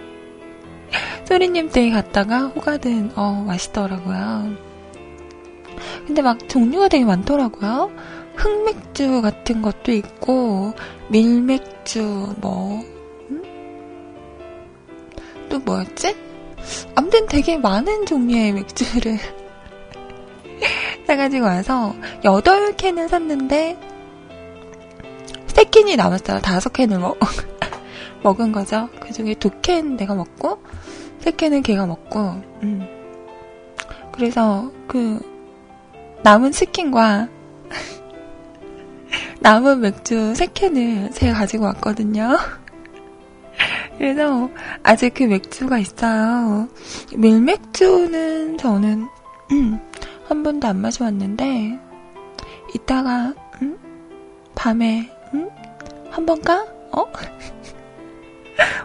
소리님 1.25 1.71
댁에 1.71 1.91
갔다가 1.91 2.47
호가든, 2.47 3.13
어, 3.17 3.45
맛있더라고요. 3.45 4.55
근데 6.07 6.23
막 6.23 6.49
종류가 6.49 6.87
되게 6.87 7.05
많더라고요. 7.05 7.91
흑맥주 8.37 9.21
같은 9.23 9.61
것도 9.61 9.91
있고, 9.91 10.73
밀맥주, 11.09 12.37
뭐, 12.41 12.81
음? 13.31 13.43
또 15.49 15.59
뭐였지? 15.59 16.17
아무튼 16.95 17.27
되게 17.27 17.59
많은 17.59 18.07
종류의 18.07 18.53
맥주를 18.53 19.19
사가지고 21.09 21.45
와서 21.45 21.93
8캔을 22.23 23.09
샀는데 23.09 23.77
3캔이 25.49 25.97
남았어요. 25.97 26.39
5캔을 26.39 27.01
먹, 27.01 27.19
먹은 28.23 28.53
거죠. 28.53 28.89
그 29.01 29.13
중에 29.13 29.35
두 29.35 29.51
캔 29.63 29.97
내가 29.97 30.15
먹고, 30.15 30.63
세 31.21 31.31
캔은 31.31 31.63
걔가 31.63 31.87
먹고, 31.87 32.21
음. 32.63 32.87
그래서 34.13 34.71
그 34.87 35.21
남은 36.23 36.53
치킨과 36.53 37.29
남은 39.41 39.81
맥주 39.81 40.35
세 40.35 40.47
캔을 40.47 41.11
제가 41.13 41.35
가지고 41.39 41.65
왔거든요. 41.65 42.37
그래서 43.99 44.51
아직 44.83 45.15
그 45.15 45.25
맥주가 45.25 45.79
있어요. 45.79 46.69
밀맥주는 47.17 48.59
저는 48.59 49.09
음, 49.53 49.81
한 50.29 50.43
번도 50.43 50.67
안 50.69 50.81
마셔봤는데 50.81 51.79
이따가 52.75 53.35
음? 53.61 53.79
밤에 54.55 55.11
음? 55.35 55.49
한번 56.11 56.41
가? 56.43 56.65
어? 56.93 57.05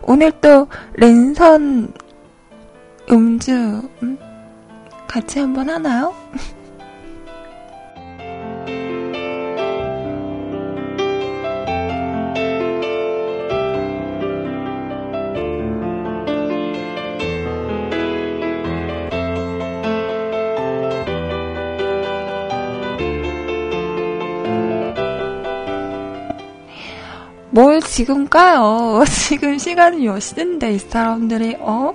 오늘 0.02 0.32
또 0.42 0.68
랜선 0.94 1.94
음주 3.10 3.52
음? 4.04 4.18
같이 5.08 5.40
한번 5.40 5.70
하나요? 5.70 6.14
뭘 27.58 27.82
지금 27.82 28.30
까요? 28.30 29.04
지금 29.10 29.58
시간이 29.58 30.06
몇 30.06 30.20
시인데 30.20 30.74
이 30.74 30.78
사람들이 30.78 31.58
어? 31.60 31.92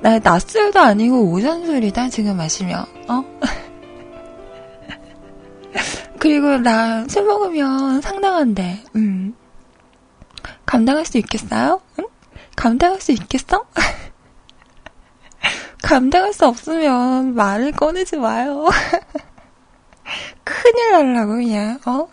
나 0.00 0.20
낮술도 0.20 0.78
아니고 0.78 1.32
오전술이다 1.32 2.08
지금 2.08 2.36
마시면 2.36 2.86
어? 3.08 3.24
그리고 6.20 6.56
나 6.58 7.04
술 7.08 7.24
먹으면 7.24 8.00
상당한데 8.00 8.84
음 8.94 9.34
감당할 10.66 11.04
수 11.04 11.18
있겠어요? 11.18 11.80
응? 11.98 12.06
감당할 12.54 13.00
수 13.00 13.10
있겠어? 13.10 13.66
감당할 15.82 16.32
수 16.32 16.46
없으면 16.46 17.34
말을 17.34 17.72
꺼내지 17.72 18.18
마요. 18.18 18.68
큰일 20.44 20.92
날라고 20.92 21.32
그냥 21.32 21.80
어? 21.86 22.06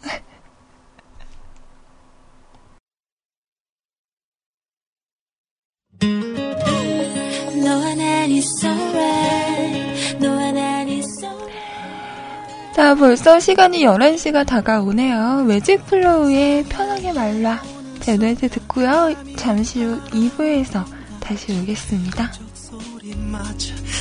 자, 12.75 12.95
벌써 12.95 13.39
시간이 13.39 13.83
11시가 13.83 14.45
다가오네요. 14.45 15.43
매직 15.47 15.85
플로우의 15.85 16.63
편하게 16.65 17.11
말라. 17.11 17.61
제 17.99 18.15
노래 18.15 18.33
듣고요. 18.35 19.13
잠시 19.35 19.83
후 19.83 19.99
2부에서 20.11 20.85
다시 21.19 21.51
오겠습니다. 21.51 22.31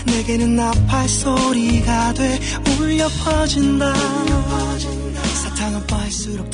내게는 0.06 0.56
나팔 0.56 1.08
소리가 1.08 2.14
돼 2.14 2.38
울려 2.78 3.08
퍼진다 3.24 3.92
사탕은 5.42 5.86
빠일수록 5.86 6.50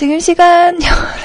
지금 0.00 0.18
시간 0.18 0.80
11 0.80 1.19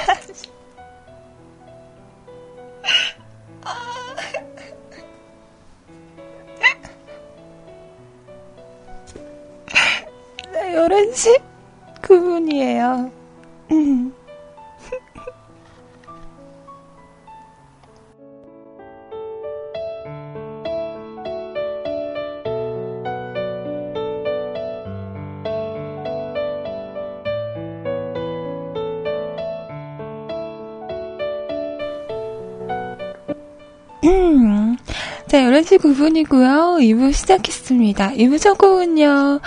자, 35.36 35.42
11시 35.42 35.80
9분이고요. 35.80 36.80
2부 36.80 37.12
시작했습니다. 37.12 38.12
2부 38.12 38.40
첫 38.40 38.58
곡은요. 38.58 39.42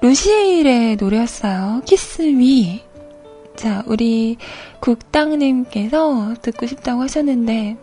루시에일의 0.00 0.96
노래였어요. 0.96 1.82
키스 1.84 2.22
미. 2.22 2.82
자, 3.54 3.82
우리 3.84 4.38
국당님께서 4.80 6.36
듣고 6.40 6.64
싶다고 6.64 7.02
하셨는데, 7.02 7.76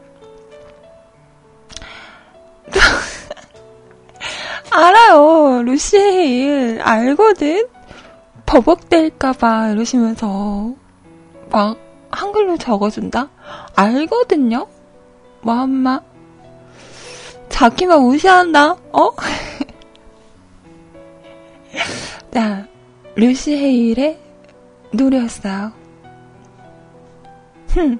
알아요. 4.73 5.61
루시에일 5.61 6.81
알거든? 6.81 7.67
버벅댈까봐 8.47 9.73
이러시면서 9.73 10.73
막 11.51 11.77
한글로 12.09 12.57
적어준다? 12.57 13.29
알거든요? 13.75 14.65
뭐 15.41 15.61
엄마 15.61 16.01
자기만 17.53 18.01
무시한다? 18.01 18.75
어? 18.91 19.11
자, 22.33 22.67
루시 23.15 23.55
헤일의 23.55 24.17
노래였어요. 24.91 25.71
흠. 27.69 27.99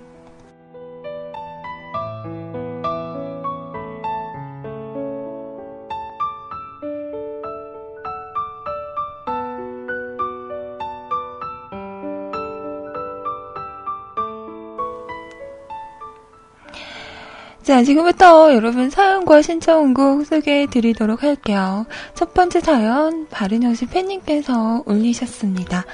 자, 17.64 17.82
지금부터 17.82 18.54
여러분 18.54 18.90
사연과 18.90 19.42
신청곡 19.42 20.26
소개해 20.26 20.68
드리도록 20.68 21.24
할게요. 21.24 21.86
첫 22.14 22.34
번째 22.34 22.60
사연, 22.60 23.28
바른여시 23.30 23.86
팬님께서 23.86 24.84
올리셨습니다. 24.86 25.86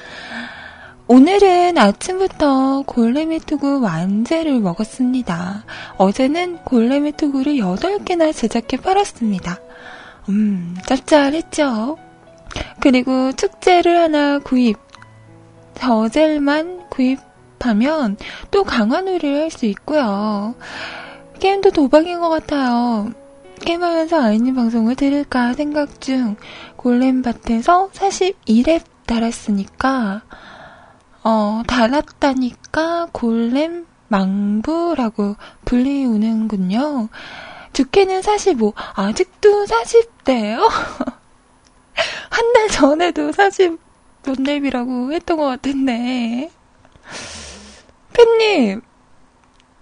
오늘은 1.08 1.78
아침부터 1.78 2.84
골레미 2.88 3.42
투구 3.42 3.82
완제를 3.82 4.60
먹었습니다. 4.60 5.64
어제는 5.98 6.58
골레미 6.64 7.12
투구를 7.12 7.54
8개나 7.58 8.36
제작해 8.36 8.78
팔았습니다. 8.78 9.60
음, 10.30 10.76
짭짤했죠? 10.88 11.98
그리고 12.80 13.32
축제를 13.34 13.96
하나 13.96 14.40
구입, 14.40 14.78
저젤만 15.76 16.90
구입하면 16.90 18.18
또 18.50 18.64
강화놀이를 18.64 19.42
할 19.44 19.52
수 19.52 19.68
있고요. 19.68 20.56
게임도 21.40 21.72
도박인 21.72 22.20
것 22.20 22.30
같아요. 22.30 23.12
게임하면서 23.62 24.22
아이님 24.22 24.56
방송을 24.56 24.96
들을까 24.96 25.54
생각 25.54 26.02
중 26.02 26.36
골렘밭에서 26.78 27.90
42렙 27.92 28.84
달았으니까 29.06 30.22
어 31.24 31.62
달았다니까 31.68 33.10
골렘 33.12 33.86
망부라고 34.08 35.36
불리우는군요. 35.66 37.10
주캐는 37.74 38.22
45 38.22 38.74
아직도 38.96 39.66
40대예요? 39.66 40.60
한 42.30 42.54
달 42.54 42.68
전에도 42.70 43.32
40몇 43.32 43.78
렙이라고 44.46 45.12
했던 45.14 45.38
것 45.38 45.46
같은데 45.46 46.50
팬님 48.14 48.82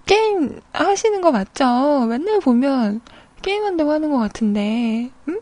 게임 0.07 0.59
하시는 0.71 1.21
거 1.21 1.31
맞죠? 1.31 2.05
맨날 2.07 2.39
보면 2.39 3.01
게임한다고 3.41 3.91
하는 3.91 4.09
것 4.09 4.17
같은데, 4.17 5.11
응? 5.27 5.41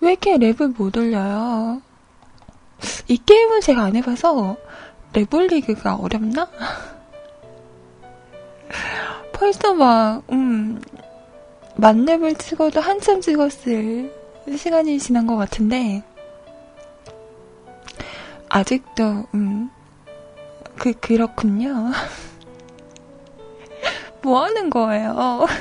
왜 0.00 0.12
이렇게 0.12 0.36
랩을 0.36 0.76
못 0.76 0.96
올려요? 0.96 1.82
이 3.08 3.18
게임은 3.18 3.60
제가 3.60 3.82
안 3.82 3.96
해봐서 3.96 4.56
랩 5.12 5.34
올리기가 5.34 5.96
어렵나? 5.96 6.48
벌써 9.34 9.74
막, 9.74 10.22
음, 10.30 10.80
만렙을 11.76 12.36
찍어도 12.36 12.80
한참 12.80 13.20
찍었을 13.20 14.14
시간이 14.56 15.00
지난 15.00 15.26
것 15.26 15.36
같은데, 15.36 16.04
아직도, 18.48 19.26
음, 19.34 19.68
그, 20.78 20.92
그렇군요. 20.92 21.90
뭐 24.28 24.44
하는 24.44 24.68
거예요? 24.68 25.46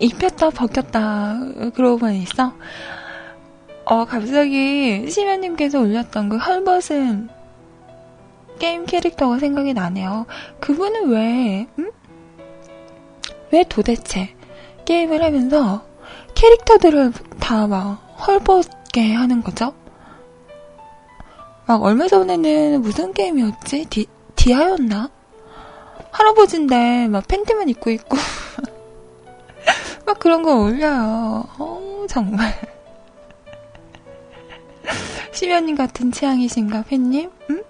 입혔다 0.00 0.50
벗겼다 0.50 1.38
그러고만 1.72 2.14
있어? 2.14 2.52
어 3.84 4.04
갑자기 4.06 5.08
시면님께서 5.08 5.80
올렸던 5.80 6.30
그 6.30 6.36
헐벗은 6.38 7.28
게임 8.58 8.86
캐릭터가 8.86 9.38
생각이 9.38 9.72
나네요. 9.72 10.26
그분은 10.58 11.10
왜 11.10 11.68
음? 11.78 11.92
왜 13.52 13.64
도대체 13.64 14.34
게임을 14.84 15.22
하면서 15.22 15.84
캐릭터들을 16.34 17.12
다 17.40 17.66
막 17.66 17.98
헐벗게 18.26 19.12
하는 19.14 19.42
거죠? 19.42 19.74
막 21.66 21.82
얼마 21.82 22.06
전에는 22.08 22.80
무슨 22.82 23.12
게임이었지? 23.12 23.86
디, 23.86 24.06
디아였나? 24.36 25.10
할아버지인데 26.10 27.08
막 27.08 27.26
팬티만 27.26 27.68
입고 27.68 27.90
있고 27.90 28.16
막 30.06 30.18
그런 30.18 30.42
거 30.42 30.54
올려요. 30.56 31.44
어, 31.58 32.06
정말. 32.08 32.52
시면님 35.32 35.76
같은 35.76 36.12
취향이신가, 36.12 36.82
팬님? 36.88 37.30
응? 37.50 37.62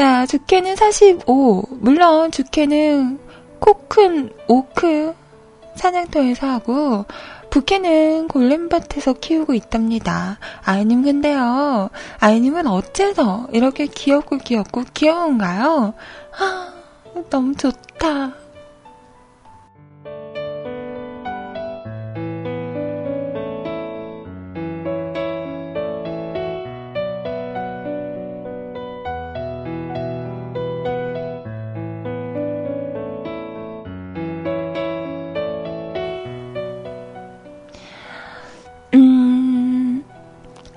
자, 0.00 0.24
주캐는 0.24 0.76
45. 0.76 1.62
물론 1.72 2.30
주캐는 2.30 3.18
코큰 3.58 4.32
오크 4.48 5.14
사냥터에서 5.74 6.46
하고 6.46 7.04
부캐는 7.50 8.28
골렘밭에서 8.28 9.12
키우고 9.12 9.52
있답니다. 9.52 10.38
아이님 10.64 11.02
근데요. 11.02 11.90
아이님은 12.18 12.66
어째서 12.66 13.48
이렇게 13.52 13.88
귀엽고 13.88 14.38
귀엽고 14.38 14.84
귀여운가요? 14.94 15.92
아, 16.38 16.72
너무 17.28 17.54
좋다. 17.54 18.32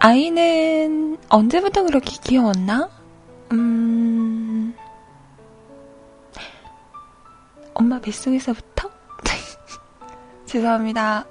아이는 0.06 1.18
언제부터 1.30 1.84
그렇게 1.84 2.18
귀여웠나? 2.22 2.90
음, 3.54 4.76
엄마 7.74 8.02
뱃속에서부터? 8.02 8.92
죄송합니다. 10.46 11.26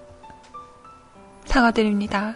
사과드립니다. 1.44 2.34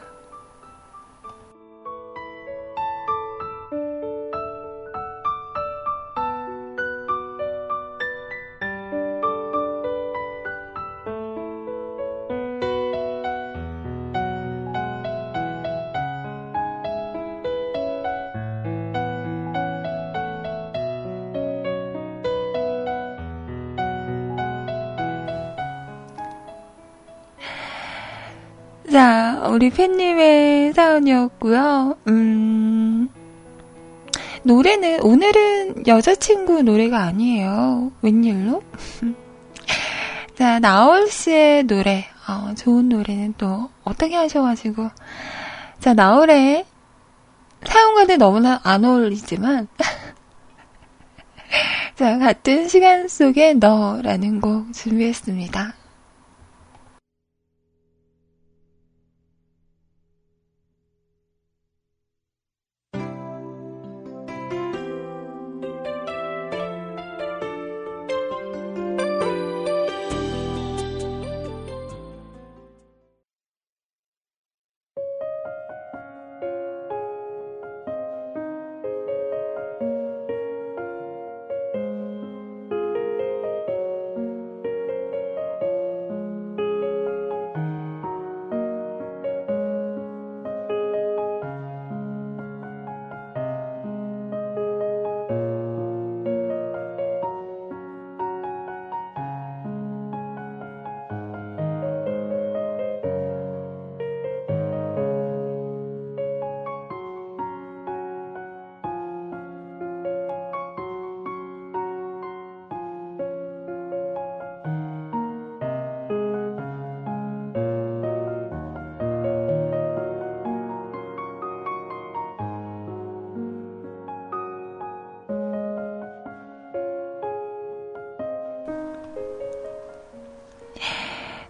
우리 28.96 29.68
팬님의 29.68 30.72
사연이었고요. 30.72 31.98
음, 32.08 33.10
노래는, 34.42 35.02
오늘은 35.02 35.86
여자친구 35.86 36.62
노래가 36.62 37.02
아니에요. 37.02 37.92
웬일로? 38.00 38.62
자, 40.38 40.58
나올 40.60 41.10
씨의 41.10 41.64
노래. 41.64 42.06
어, 42.26 42.54
좋은 42.54 42.88
노래는 42.88 43.34
또 43.36 43.68
어떻게 43.84 44.14
하셔가지고. 44.14 44.88
자, 45.78 45.92
나올의 45.92 46.64
사용과는 47.66 48.16
너무나 48.16 48.60
안 48.62 48.84
어울리지만. 48.84 49.68
자, 51.96 52.18
같은 52.18 52.68
시간 52.68 53.08
속에 53.08 53.54
너라는 53.54 54.40
곡 54.40 54.72
준비했습니다. 54.72 55.74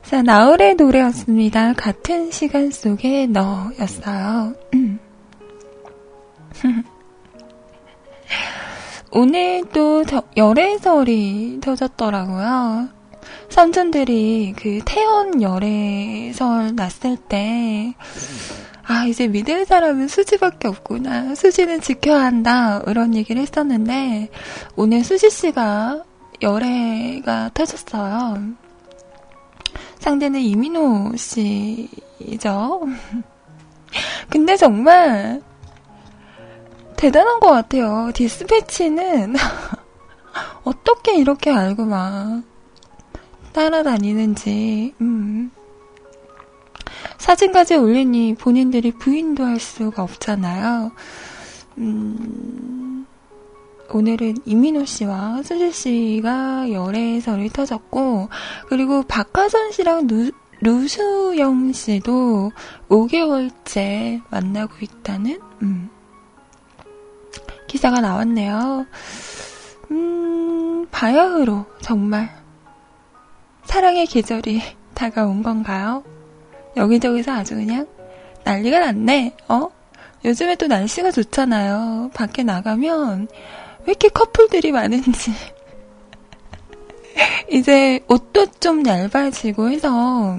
자, 0.07 0.23
나울의 0.23 0.77
노래였습니다. 0.77 1.73
같은 1.73 2.31
시간 2.31 2.71
속에 2.71 3.27
너였어요. 3.27 4.55
오늘 9.11 9.65
또 9.73 10.05
열애설이 10.37 11.59
터졌더라고요. 11.61 12.89
삼촌들이 13.49 14.55
그 14.57 14.79
태연 14.85 15.43
열애설 15.43 16.77
났을 16.77 17.17
때, 17.17 17.93
아, 18.85 19.07
이제 19.07 19.27
믿을 19.27 19.67
사람은 19.67 20.07
수지밖에 20.07 20.69
없구나. 20.69 21.35
수지는 21.35 21.81
지켜야 21.81 22.27
한다. 22.27 22.81
이런 22.87 23.17
얘기를 23.17 23.43
했었는데, 23.43 24.29
오늘 24.77 25.03
수지씨가 25.03 26.05
열애가 26.43 27.51
터졌어요. 27.55 28.66
상대는 30.07 30.41
이민호 30.41 31.17
씨죠. 31.17 32.83
근데 34.31 34.57
정말 34.57 35.43
대단한 36.97 37.41
것 37.41 37.51
같아요. 37.51 38.13
디스패치는 38.15 39.35
어떻게 40.63 41.17
이렇게 41.17 41.51
알고 41.51 41.87
막 41.87 42.45
따라다니는지. 43.53 44.95
음. 45.01 45.51
사진까지 47.19 47.75
올리니 47.75 48.37
본인들이 48.37 48.93
부인도 48.93 49.43
할 49.43 49.59
수가 49.59 50.05
없잖아요. 50.05 50.93
음. 51.79 52.76
오늘은 53.91 54.39
이민호 54.45 54.85
씨와 54.85 55.43
수지 55.43 55.73
씨가 55.73 56.71
열애설이 56.73 57.51
터졌고, 57.51 58.29
그리고 58.69 59.03
박하선 59.03 59.73
씨랑 59.73 60.07
누, 60.07 60.31
루수영 60.61 61.73
씨도 61.73 62.53
5개월째 62.89 64.23
만나고 64.31 64.75
있다는, 64.81 65.41
음, 65.63 65.91
기사가 67.67 68.01
나왔네요. 68.01 68.87
음, 69.91 70.87
바야흐로, 70.91 71.65
정말. 71.81 72.31
사랑의 73.65 74.07
계절이 74.07 74.63
다가온 74.95 75.43
건가요? 75.43 76.03
여기저기서 76.77 77.33
아주 77.33 77.55
그냥 77.55 77.87
난리가 78.45 78.81
났네, 78.81 79.37
어? 79.49 79.69
요즘에 80.25 80.57
또 80.57 80.67
날씨가 80.67 81.11
좋잖아요. 81.11 82.11
밖에 82.15 82.43
나가면 82.43 83.29
왜 83.87 83.93
이렇게 83.93 84.09
커플들이 84.09 84.73
많은지. 84.73 85.33
이제 87.51 88.01
옷도 88.09 88.47
좀 88.61 88.85
얇아지고 88.87 89.71
해서 89.71 90.39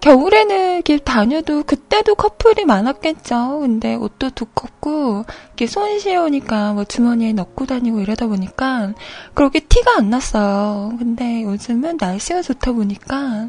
겨울에는 0.00 0.74
이렇게 0.74 0.98
다녀도 0.98 1.64
그때도 1.64 2.14
커플이 2.14 2.64
많았겠죠. 2.64 3.58
근데 3.60 3.96
옷도 3.96 4.30
두껍고 4.30 5.24
이렇게 5.48 5.66
손시려우니까 5.66 6.74
뭐 6.74 6.84
주머니에 6.84 7.32
넣고 7.32 7.66
다니고 7.66 8.00
이러다 8.00 8.28
보니까 8.28 8.94
그렇게 9.34 9.58
티가 9.58 9.98
안 9.98 10.10
났어요. 10.10 10.92
근데 10.98 11.42
요즘은 11.42 11.96
날씨가 12.00 12.42
좋다 12.42 12.72
보니까 12.72 13.48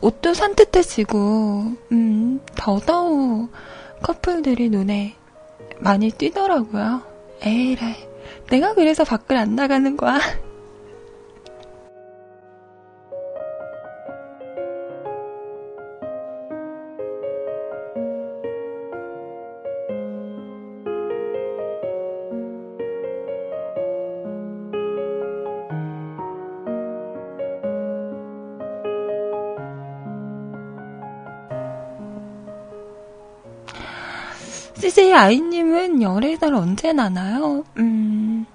옷도 0.00 0.32
산뜻해지고 0.32 1.74
음 1.92 2.40
더더욱 2.56 3.50
커플들이 4.02 4.70
눈에 4.70 5.16
많이 5.80 6.10
띄더라고요. 6.10 7.09
에이라, 7.44 7.94
내가 8.50 8.74
그래서 8.74 9.04
밖을 9.04 9.36
안 9.36 9.54
나가는 9.54 9.96
거야. 9.96 10.20
아이님은 35.20 36.00
열애달 36.00 36.54
언제 36.54 36.94
나나요? 36.94 37.62
음, 37.76 38.46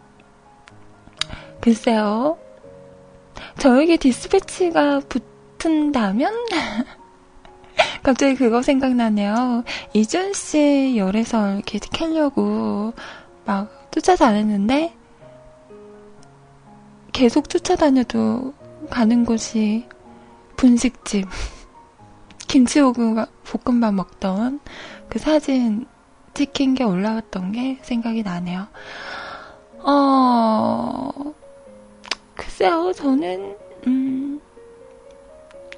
글쎄요. 1.62 2.40
저에게 3.60 3.98
디스패치가 3.98 5.02
붙은다면? 5.02 6.34
갑자기 8.02 8.34
그거 8.34 8.64
생각나네요. 8.64 9.64
이준 9.94 10.34
씨 10.34 10.96
열애설 10.98 11.58
이렇게 11.58 11.78
캐려고 11.78 12.94
막 13.46 13.92
쫓아다녔는데, 13.92 14.96
계속 17.12 17.48
쫓아다녀도 17.48 18.56
가는 18.90 19.24
곳이 19.24 19.86
분식집. 20.58 21.28
김치볶음밥 22.50 23.94
먹던 23.94 24.62
그 25.10 25.20
사진 25.20 25.86
찍힌 26.36 26.76
게 26.76 26.84
올라왔던 26.84 27.54
게 27.54 27.80
생각이 27.82 28.22
나네요. 28.22 28.68
어, 29.80 31.10
글쎄요, 32.36 32.92
저는, 32.94 33.56
음, 33.88 34.42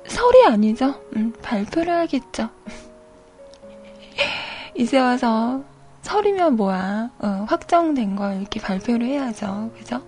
설이 0.07 0.45
아니죠. 0.47 0.95
음, 1.15 1.31
발표를 1.41 1.93
하겠죠. 1.93 2.49
이제 4.75 4.99
와서 4.99 5.63
설이면 6.01 6.55
뭐야. 6.55 7.11
어, 7.19 7.45
확정된 7.47 8.15
걸 8.15 8.39
이렇게 8.39 8.59
발표를 8.59 9.07
해야죠. 9.07 9.71
그죠? 9.77 10.01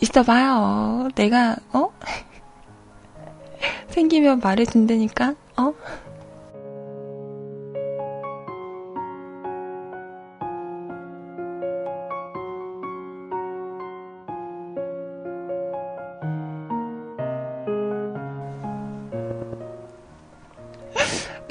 있어봐요. 0.00 1.08
내가, 1.14 1.56
어? 1.72 1.92
생기면 3.90 4.38
말해준다니까? 4.38 5.34
어? 5.58 5.74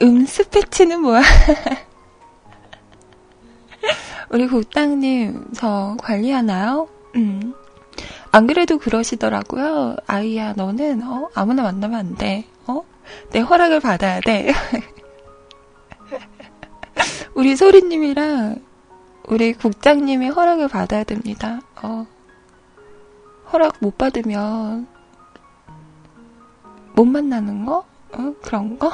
음스 0.02 0.50
패치는 0.50 1.02
뭐야? 1.02 1.22
우리 4.30 4.48
국장님, 4.48 5.48
저 5.54 5.98
관리하나요? 6.00 6.88
음. 7.16 7.54
안 8.32 8.48
그래도 8.48 8.78
그러시더라고요. 8.78 9.98
아이야, 10.06 10.54
너는, 10.54 11.02
어, 11.04 11.30
아무나 11.34 11.64
만나면 11.64 12.00
안 12.00 12.16
돼. 12.16 12.46
어? 12.68 12.84
내 13.32 13.40
허락을 13.40 13.80
받아야 13.80 14.22
돼. 14.22 14.54
우리 17.34 17.56
소리님이랑 17.56 18.64
우리 19.28 19.54
국장님의 19.54 20.30
허락을 20.30 20.68
받아야 20.68 21.04
됩니다. 21.04 21.62
어. 21.82 22.06
허락 23.52 23.78
못 23.80 23.98
받으면 23.98 24.88
못 26.94 27.06
만나는 27.06 27.66
거? 27.66 27.86
어? 28.14 28.34
그런 28.42 28.78
거? 28.78 28.92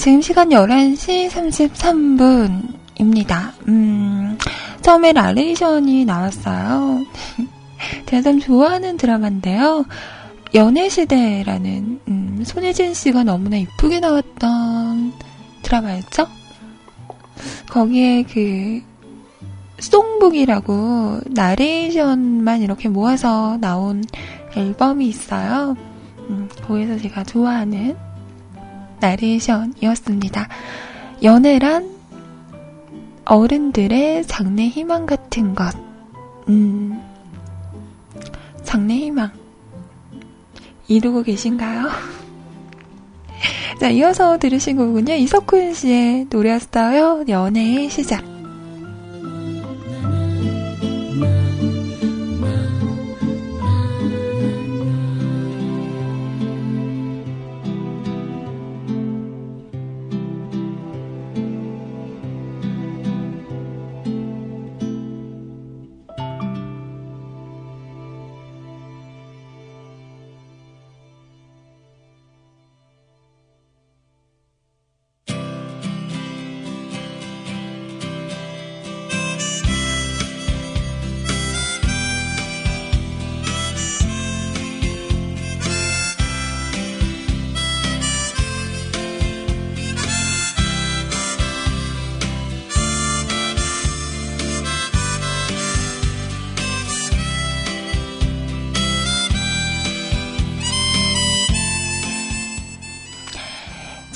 지금 0.00 0.22
시간 0.22 0.48
11시 0.48 1.28
33분입니다. 2.96 3.52
음, 3.68 4.38
처음에 4.80 5.12
나레이션이 5.12 6.06
나왔어요. 6.06 7.04
제가 8.08 8.22
참 8.22 8.40
좋아하는 8.40 8.96
드라마인데요. 8.96 9.84
연애시대라는, 10.54 12.00
음, 12.08 12.42
손예진 12.46 12.94
씨가 12.94 13.24
너무나 13.24 13.58
이쁘게 13.58 14.00
나왔던 14.00 15.12
드라마였죠? 15.60 16.26
거기에 17.68 18.22
그, 18.22 18.80
송북이라고 19.80 21.20
나레이션만 21.26 22.62
이렇게 22.62 22.88
모아서 22.88 23.58
나온 23.60 24.02
앨범이 24.56 25.06
있어요. 25.06 25.76
음, 26.30 26.48
거기서 26.62 26.96
제가 26.96 27.22
좋아하는 27.24 27.98
나레이션이었습니다. 29.00 30.48
연애란 31.22 31.90
어른들의 33.24 34.26
장래 34.26 34.66
희망 34.66 35.06
같은 35.06 35.54
것. 35.54 35.74
음, 36.48 37.00
장래 38.64 38.94
희망. 38.94 39.30
이루고 40.88 41.22
계신가요? 41.22 41.88
자, 43.78 43.88
이어서 43.90 44.38
들으신 44.38 44.76
곡은요, 44.76 45.14
이석훈 45.14 45.74
씨의 45.74 46.26
노래였어요. 46.30 47.24
연애의 47.28 47.88
시작. 47.88 48.39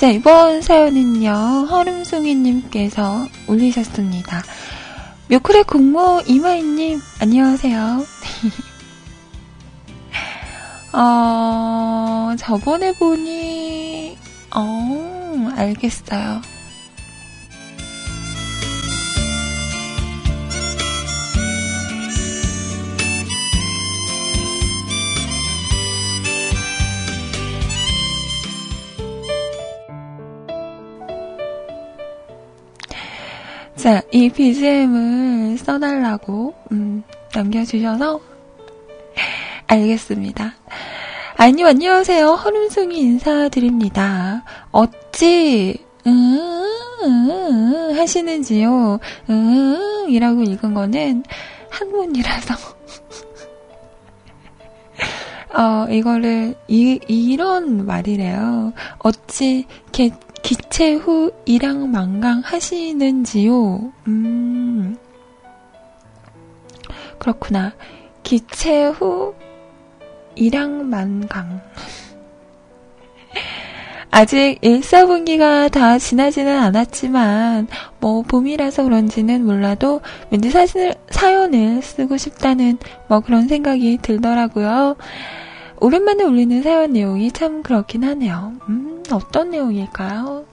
자, 0.05 0.11
이번 0.11 0.61
사연은요, 0.61 1.31
허름송이님께서 1.67 3.25
올리셨습니다. 3.47 4.43
묘크레 5.31 5.63
공모 5.63 6.21
이마이님, 6.27 6.99
안녕하세요. 7.19 8.05
어, 10.93 12.35
저번에 12.37 12.93
보니, 12.93 14.15
어, 14.55 15.49
알겠어요. 15.55 16.54
자, 33.85 34.01
이 34.11 34.29
BGM을 34.29 35.59
써달라고, 35.59 36.55
음, 36.71 37.03
남겨주셔서, 37.35 38.19
알겠습니다. 39.67 40.55
아니요, 41.37 41.67
안녕하세요. 41.67 42.31
허름송이 42.31 42.97
인사드립니다. 42.97 44.43
어찌, 44.71 45.85
음, 46.07 46.65
음, 47.03 47.95
하시는지요? 47.95 48.99
음, 49.29 50.05
이라고 50.09 50.41
읽은 50.41 50.73
거는 50.73 51.23
한문이라서. 51.69 52.55
어, 55.53 55.85
이거를, 55.91 56.55
이, 56.67 56.99
이런 57.07 57.85
말이래요. 57.85 58.73
어찌, 58.97 59.67
개, 59.91 60.09
기체 60.41 60.93
후 60.93 61.31
일양 61.45 61.91
망강 61.91 62.41
하시는지요? 62.43 63.91
음, 64.07 64.97
그렇구나. 67.17 67.73
기체 68.23 68.87
후 68.87 69.33
일양 70.35 70.89
만강. 70.89 71.61
아직 74.11 74.59
1, 74.61 74.79
4분기가 74.79 75.69
다 75.69 75.97
지나지는 75.97 76.57
않았지만, 76.57 77.67
뭐, 77.99 78.21
봄이라서 78.21 78.83
그런지는 78.83 79.45
몰라도 79.45 80.01
왠지 80.29 80.49
사실, 80.51 80.93
사연을 81.09 81.81
쓰고 81.81 82.15
싶다는 82.15 82.77
뭐 83.09 83.19
그런 83.19 83.47
생각이 83.47 83.97
들더라고요. 84.01 84.95
오랜만에 85.81 86.23
올리는 86.23 86.61
사연 86.61 86.93
내용이 86.93 87.31
참 87.31 87.61
그렇긴 87.61 88.03
하네요. 88.05 88.53
음, 88.69 88.94
어떤 89.13 89.49
내용일까요? 89.51 90.45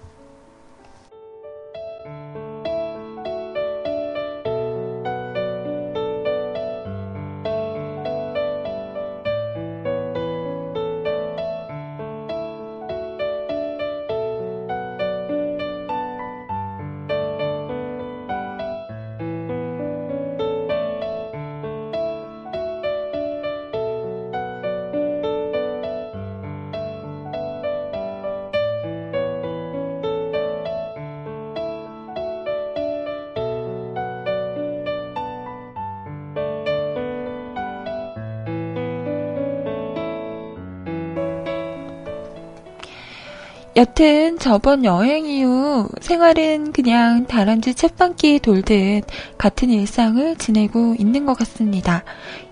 여튼 43.82 44.38
저번 44.38 44.84
여행 44.84 45.26
이후 45.26 45.88
생활은 46.00 46.70
그냥 46.70 47.26
다람쥐 47.26 47.72
챗방기 47.72 48.40
돌듯 48.40 49.04
같은 49.36 49.70
일상을 49.70 50.36
지내고 50.36 50.94
있는 51.00 51.26
것 51.26 51.36
같습니다. 51.38 52.04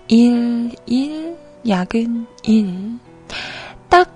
일, 0.09 0.71
일, 0.87 1.37
야근, 1.65 2.27
일. 2.43 2.99
딱 3.87 4.11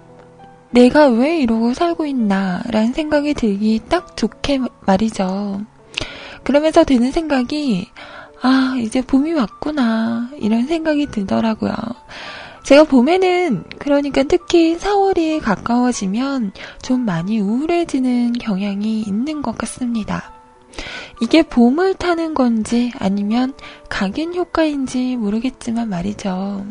내가 0.71 1.07
왜 1.07 1.37
이러고 1.37 1.73
살고 1.73 2.05
있나 2.05 2.61
라는 2.69 2.91
생각이 2.91 3.33
들기 3.33 3.79
딱 3.87 4.17
좋게 4.17 4.59
말이죠. 4.81 5.61
그러면서 6.43 6.83
드는 6.83 7.13
생각이 7.13 7.91
아, 8.41 8.75
이제 8.77 9.01
봄이 9.01 9.31
왔구나. 9.31 10.31
이런 10.39 10.67
생각이 10.67 11.05
들더라고요. 11.05 11.71
제가 12.65 12.83
봄에는 12.85 13.63
그러니까 13.77 14.23
특히 14.23 14.75
4월이 14.75 15.39
가까워지면 15.39 16.51
좀 16.81 17.05
많이 17.05 17.39
우울해지는 17.39 18.33
경향이 18.33 19.01
있는 19.01 19.43
것 19.43 19.55
같습니다. 19.55 20.33
이게 21.21 21.43
봄을 21.43 21.93
타는 21.93 22.33
건지 22.33 22.91
아니면 22.97 23.53
각인 23.87 24.33
효과인지 24.33 25.15
모르겠지만 25.15 25.89
말이죠. 25.89 26.65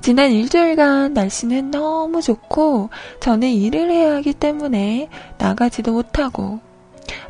지난 0.00 0.32
일주일간 0.32 1.12
날씨는 1.12 1.70
너무 1.70 2.22
좋고 2.22 2.88
저는 3.20 3.48
일을 3.48 3.90
해야 3.90 4.14
하기 4.16 4.32
때문에 4.32 5.10
나가지도 5.36 5.92
못하고 5.92 6.60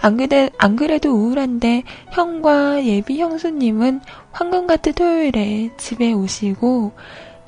안, 0.01 0.17
그래, 0.17 0.51
안 0.59 0.77
그래도 0.77 1.11
우울한데 1.11 1.83
형과 2.13 2.85
예비 2.85 3.21
형수님은 3.21 4.01
황금 4.33 4.67
같은 4.67 4.93
토요일에 4.93 5.71
집에 5.77 6.13
오시고 6.13 6.93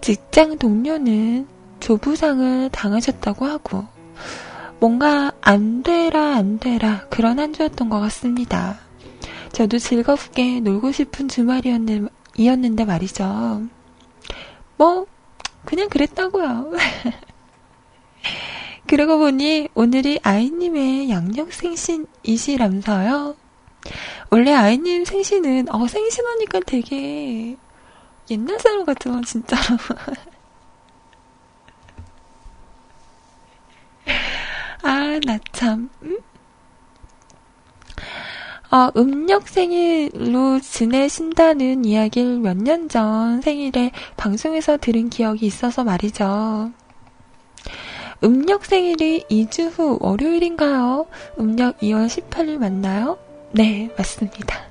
직장 0.01 0.59
동료는 0.59 1.47
조부상을 1.81 2.71
당하셨다고 2.71 3.45
하고 3.47 3.87
뭔가 4.81 5.33
안 5.41 5.83
되라 5.83 6.37
안 6.37 6.59
되라 6.59 7.07
그런 7.11 7.39
한 7.39 7.53
주였던 7.53 7.89
것 7.89 8.01
같습니다. 8.01 8.79
저도 9.53 9.79
즐겁게 9.79 10.61
놀고 10.61 10.93
싶은 10.93 11.29
주말이었는데 11.29 12.85
말이죠. 12.85 13.63
뭐 14.77 15.07
그냥 15.65 15.89
그랬다고요. 15.89 16.73
그러고 18.89 19.19
보니 19.19 19.69
오늘이 19.75 20.19
아이님의 20.23 21.11
양력 21.11 21.53
생신이시라면서요. 21.53 23.37
원래 24.31 24.53
아이님 24.55 25.05
생신은 25.05 25.73
어 25.75 25.87
생신하니까 25.87 26.61
되게 26.67 27.57
옛날 28.31 28.59
사람 28.61 28.85
같은 28.85 29.23
진짜로. 29.25 29.79
아, 34.83 35.19
나 35.25 35.39
참. 35.53 35.89
음? 36.03 36.19
어, 38.71 38.91
음력 38.97 39.49
생일로 39.49 40.61
지내신다는 40.61 41.85
이야기를 41.87 42.39
몇 42.41 42.57
년 42.59 42.89
전 42.89 43.41
생일에 43.41 43.93
방송에서 44.17 44.77
들은 44.77 45.09
기억이 45.11 45.47
있어서 45.47 45.85
말이죠. 45.85 46.73
음력 48.25 48.65
생일이 48.65 49.25
2주 49.31 49.71
후 49.71 49.99
월요일인가요? 50.01 51.07
음력 51.39 51.79
2월 51.79 52.07
18일 52.07 52.59
맞나요? 52.59 53.19
네, 53.53 53.91
맞습니다. 53.97 54.69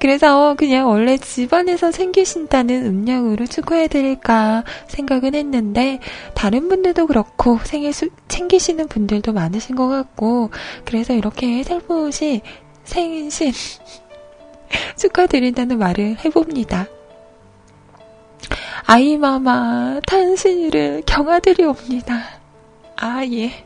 그래서 0.00 0.54
그냥 0.56 0.88
원래 0.88 1.16
집안에서 1.16 1.90
생기신다는 1.90 2.86
음력으로 2.86 3.46
축하해드릴까 3.46 4.64
생각은 4.86 5.34
했는데, 5.34 5.98
다른 6.34 6.68
분들도 6.68 7.06
그렇고 7.06 7.58
생일 7.64 7.92
수, 7.92 8.08
챙기시는 8.28 8.88
분들도 8.88 9.32
많으신 9.32 9.74
것 9.74 9.88
같고, 9.88 10.50
그래서 10.84 11.14
이렇게 11.14 11.64
살포시 11.64 12.42
생신 12.84 13.52
축하드린다는 14.96 15.78
말을 15.78 16.24
해봅니다. 16.24 16.86
아이마마 18.86 20.00
탄신일을 20.06 21.02
경아드리옵니다. 21.06 22.24
아, 22.96 23.24
예. 23.26 23.64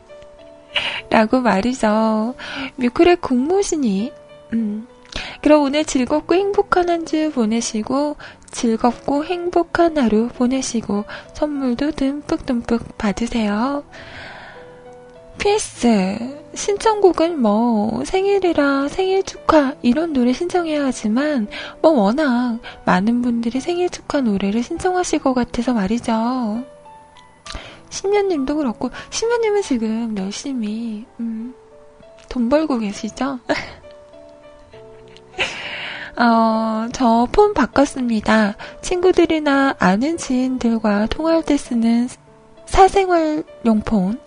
라고 1.09 1.39
말이죠. 1.39 2.35
뮤클의 2.75 3.17
국무신이, 3.17 4.11
음. 4.53 4.87
그럼 5.41 5.63
오늘 5.63 5.85
즐겁고 5.85 6.35
행복한 6.35 6.89
한 6.89 7.05
주 7.05 7.31
보내시고, 7.31 8.15
즐겁고 8.51 9.23
행복한 9.25 9.97
하루 9.97 10.27
보내시고, 10.29 11.05
선물도 11.33 11.91
듬뿍듬뿍 11.91 12.97
받으세요. 12.97 13.83
PS, 15.47 16.41
신청곡은 16.53 17.41
뭐, 17.41 18.01
생일이라 18.05 18.87
생일 18.87 19.23
축하, 19.23 19.75
이런 19.81 20.13
노래 20.13 20.31
신청해야 20.31 20.85
하지만, 20.85 21.47
뭐 21.81 21.91
워낙 21.91 22.59
많은 22.85 23.21
분들이 23.21 23.59
생일 23.59 23.89
축하 23.89 24.21
노래를 24.21 24.63
신청하실 24.63 25.19
것 25.19 25.33
같아서 25.33 25.73
말이죠. 25.73 26.63
심연님도 27.89 28.55
그렇고, 28.55 28.89
심연님은 29.09 29.61
지금 29.63 30.17
열심히, 30.17 31.05
음, 31.19 31.53
돈 32.29 32.47
벌고 32.47 32.79
계시죠? 32.79 33.39
어, 36.15 36.87
저 36.93 37.27
폰 37.33 37.53
바꿨습니다. 37.53 38.55
친구들이나 38.81 39.75
아는 39.77 40.15
지인들과 40.15 41.07
통화할 41.07 41.43
때 41.43 41.57
쓰는 41.57 42.07
사생활 42.65 43.43
용 43.65 43.81
폰 43.81 44.17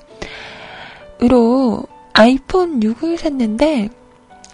으로 1.23 1.85
아이폰 2.12 2.81
6을 2.81 3.17
샀는데, 3.17 3.91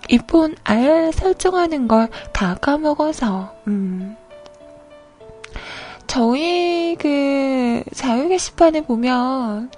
이폰 0.08 0.56
알 0.64 1.12
설정하는 1.12 1.88
걸 1.88 2.08
다 2.32 2.54
까먹어서, 2.56 3.54
음. 3.68 4.16
저희 6.06 6.96
그 6.98 7.82
자유 7.94 8.28
게시판에 8.28 8.82
보면 8.82 9.70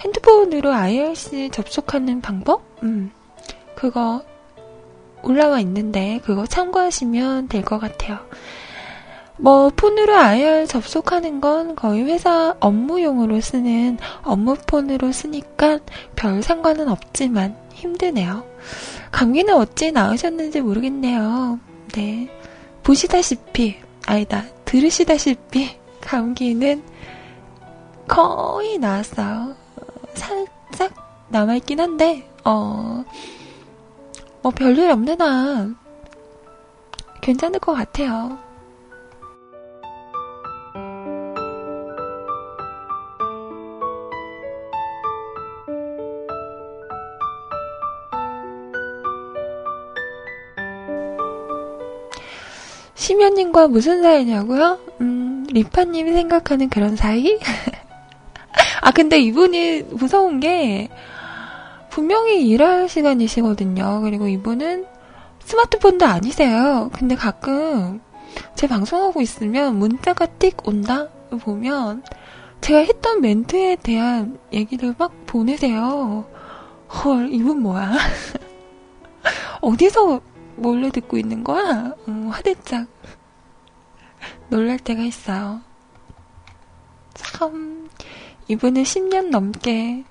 핸드폰으로 0.00 0.72
IRC 0.72 1.50
접속하는 1.52 2.20
방법? 2.20 2.62
음. 2.82 3.10
그거 3.76 4.22
올라와 5.22 5.60
있는데 5.60 6.20
그거 6.24 6.46
참고하시면 6.46 7.48
될 7.48 7.62
것 7.62 7.78
같아요. 7.78 8.18
뭐 9.38 9.70
폰으로 9.74 10.14
IR 10.14 10.66
접속하는 10.66 11.40
건 11.40 11.76
거의 11.76 12.04
회사 12.04 12.56
업무용으로 12.60 13.40
쓰는 13.40 13.98
업무폰으로 14.22 15.12
쓰니까 15.12 15.78
별 16.14 16.42
상관은 16.42 16.88
없지만 16.88 17.56
힘드네요. 17.74 18.44
감기는 19.12 19.54
어찌 19.54 19.92
나으셨는지 19.92 20.60
모르겠네요. 20.60 21.60
네. 21.94 22.30
보시다시피, 22.82 23.76
아니다, 24.06 24.44
들으시다시피, 24.64 25.76
감기는 26.00 26.82
거의 28.08 28.78
나았어요. 28.78 29.54
살짝 30.14 31.26
남아있긴 31.28 31.80
한데, 31.80 32.28
어, 32.44 33.04
뭐 34.42 34.52
별일 34.52 34.90
없는 34.90 35.20
한 35.20 35.76
괜찮을 37.20 37.58
것 37.58 37.74
같아요. 37.74 38.45
심연님과 52.96 53.68
무슨 53.68 54.02
사이냐고요? 54.02 54.78
음, 55.00 55.46
리파님이 55.50 56.12
생각하는 56.12 56.68
그런 56.68 56.96
사이? 56.96 57.38
아, 58.80 58.90
근데 58.90 59.18
이분이 59.18 59.82
무서운 59.92 60.40
게, 60.40 60.88
분명히 61.90 62.46
일할 62.48 62.88
시간이시거든요. 62.88 64.00
그리고 64.02 64.28
이분은 64.28 64.86
스마트폰도 65.40 66.04
아니세요. 66.06 66.90
근데 66.92 67.14
가끔 67.14 68.00
제 68.54 68.66
방송하고 68.66 69.20
있으면 69.20 69.76
문자가 69.78 70.26
띡 70.26 70.66
온다? 70.66 71.08
보면 71.40 72.02
제가 72.60 72.80
했던 72.80 73.20
멘트에 73.20 73.76
대한 73.76 74.38
얘기를 74.52 74.94
막 74.96 75.12
보내세요. 75.26 76.24
헐, 76.88 77.32
이분 77.32 77.60
뭐야? 77.62 77.92
어디서 79.60 80.20
몰래 80.56 80.90
듣고 80.90 81.18
있는 81.18 81.44
거야? 81.44 81.94
어, 82.06 82.10
화들짝 82.30 82.88
놀랄 84.48 84.78
때가 84.78 85.02
있어요. 85.02 85.60
참, 87.14 87.88
이분은 88.48 88.82
10년 88.82 89.28
넘게 89.30 90.04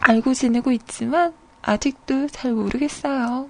알고 0.00 0.34
지내고 0.34 0.72
있지만 0.72 1.34
아직도 1.62 2.28
잘 2.28 2.52
모르겠어요. 2.52 3.48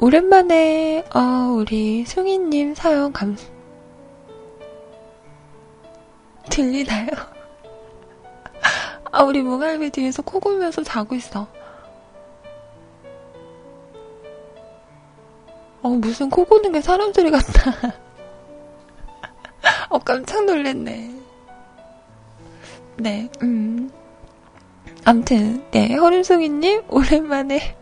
오랜만에 0.00 1.04
어, 1.12 1.54
우리 1.56 2.04
승희님 2.04 2.76
사연 2.76 3.12
감 3.12 3.36
들리나요? 6.48 7.08
아, 9.10 9.24
우리 9.24 9.42
몽알비 9.42 9.90
뒤에서 9.90 10.22
코 10.22 10.38
골면서 10.38 10.84
자고 10.84 11.16
있어. 11.16 11.48
어, 15.82 15.88
무슨 15.88 16.30
코 16.30 16.44
고는 16.44 16.70
게 16.72 16.80
사람 16.80 17.12
소리 17.12 17.32
같다. 17.32 17.72
어, 19.90 19.98
깜짝 19.98 20.44
놀랐네. 20.44 21.10
네, 22.98 23.28
음. 23.42 23.90
암튼, 25.04 25.64
네, 25.72 25.94
허림송이님, 25.94 26.84
오랜만에 26.88 27.77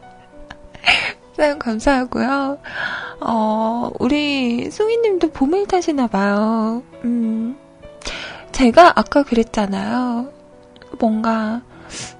사연 1.36 1.58
감사하고요. 1.58 2.58
어, 3.20 3.90
우리 3.98 4.70
송이님도 4.70 5.32
봄을 5.32 5.66
타시나 5.66 6.06
봐요. 6.06 6.82
음. 7.04 7.58
제가 8.52 8.94
아까 8.98 9.22
그랬잖아요. 9.22 10.32
뭔가 10.98 11.60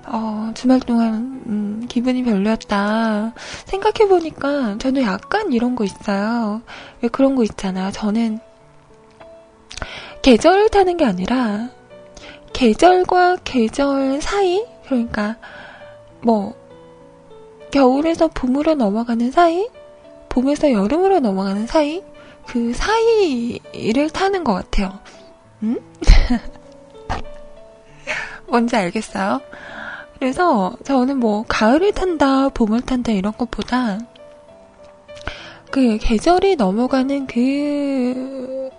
어, 0.04 0.50
주말 0.54 0.80
동안 0.80 1.42
음, 1.46 1.86
기분이 1.88 2.24
별로였다. 2.24 3.32
생각해 3.64 4.06
보니까 4.06 4.76
저는 4.76 5.02
약간 5.02 5.50
이런 5.50 5.76
거 5.76 5.84
있어요. 5.84 6.60
왜 7.00 7.08
그런 7.08 7.36
거 7.36 7.42
있잖아요. 7.42 7.92
저는 7.92 8.38
계절을 10.20 10.68
타는 10.68 10.98
게 10.98 11.06
아니라 11.06 11.70
계절과 12.52 13.38
계절 13.44 14.20
사이 14.20 14.62
그러니까 14.84 15.36
뭐 16.20 16.54
겨울에서 17.76 18.28
봄으로 18.28 18.74
넘어가는 18.74 19.30
사이 19.30 19.68
봄에서 20.30 20.72
여름으로 20.72 21.20
넘어가는 21.20 21.66
사이 21.66 22.02
그 22.46 22.72
사이를 22.72 24.08
타는 24.08 24.44
것 24.44 24.54
같아요. 24.54 24.98
음? 25.62 25.78
뭔지 28.48 28.76
알겠어요? 28.76 29.42
그래서 30.18 30.74
저는 30.84 31.18
뭐 31.18 31.44
가을을 31.46 31.92
탄다, 31.92 32.48
봄을 32.48 32.80
탄다 32.80 33.12
이런 33.12 33.34
것보다 33.36 33.98
그 35.70 35.98
계절이 36.00 36.56
넘어가는 36.56 37.26
그 37.26 38.70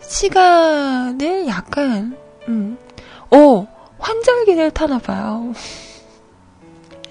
시간을 0.00 1.46
약간 1.46 2.16
음, 2.48 2.78
오 3.30 3.66
환절기를 3.98 4.70
타나 4.70 4.98
봐요. 4.98 5.52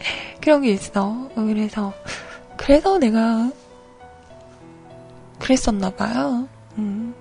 그런 0.42 0.62
게 0.62 0.72
있어. 0.72 1.30
그래서 1.36 1.94
그래서 2.58 2.98
내가 2.98 3.52
그랬었나 5.40 5.90
봐요. 5.92 6.48
음. 6.78 7.14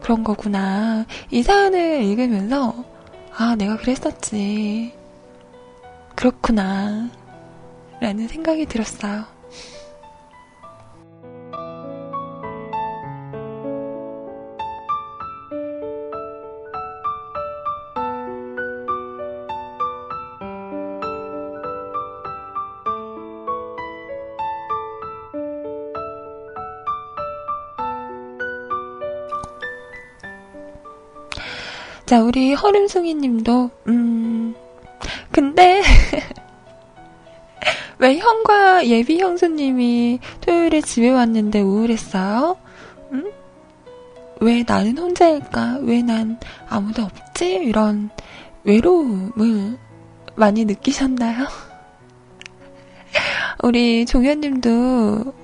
그런 0.00 0.24
거구나. 0.24 1.04
이 1.30 1.42
사연을 1.42 2.02
읽으면서, 2.04 2.84
아, 3.36 3.56
내가 3.56 3.76
그랬었지. 3.76 4.94
그렇구나. 6.14 7.10
라는 8.00 8.28
생각이 8.28 8.66
들었어요. 8.66 9.24
자, 32.08 32.22
우리 32.22 32.54
허름송이 32.54 33.14
님도, 33.16 33.70
음, 33.88 34.54
근데, 35.30 35.82
왜 37.98 38.16
형과 38.16 38.86
예비 38.86 39.20
형수님이 39.20 40.18
토요일에 40.40 40.80
집에 40.80 41.10
왔는데 41.10 41.60
우울했어요? 41.60 42.56
음? 43.12 43.30
왜 44.40 44.64
나는 44.66 44.96
혼자일까? 44.96 45.80
왜 45.82 46.00
난 46.00 46.40
아무도 46.70 47.02
없지? 47.02 47.56
이런 47.56 48.08
외로움을 48.64 49.76
많이 50.34 50.64
느끼셨나요? 50.64 51.46
우리 53.62 54.06
종현님도 54.06 55.34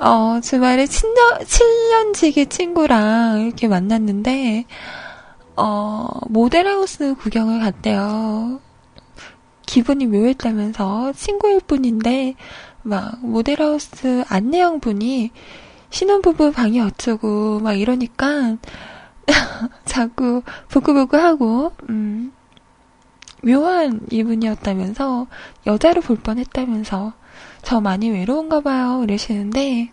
어, 0.00 0.40
주말에 0.40 0.84
7년, 0.84 1.40
7년지기 1.44 2.48
친구랑 2.48 3.40
이렇게 3.40 3.66
만났는데, 3.66 4.64
어, 5.56 6.06
모델하우스 6.28 7.14
구경을 7.14 7.58
갔대요. 7.58 8.60
기분이 9.66 10.06
묘했다면서 10.06 11.14
친구일 11.14 11.60
뿐인데, 11.60 12.36
막, 12.82 13.18
모델하우스 13.26 14.22
안내형 14.28 14.78
분이 14.78 15.32
신혼부부 15.90 16.52
방이 16.52 16.80
어쩌고, 16.80 17.58
막 17.58 17.72
이러니까, 17.72 18.56
자꾸 19.84 20.42
부끄부끄 20.68 21.16
하고, 21.16 21.72
음, 21.90 22.32
묘한 23.42 24.00
이분이었다면서, 24.12 25.26
여자로 25.66 26.02
볼 26.02 26.18
뻔 26.18 26.38
했다면서, 26.38 27.14
저 27.68 27.82
많이 27.82 28.08
외로운가 28.08 28.60
봐요. 28.60 29.02
이러시는데, 29.04 29.92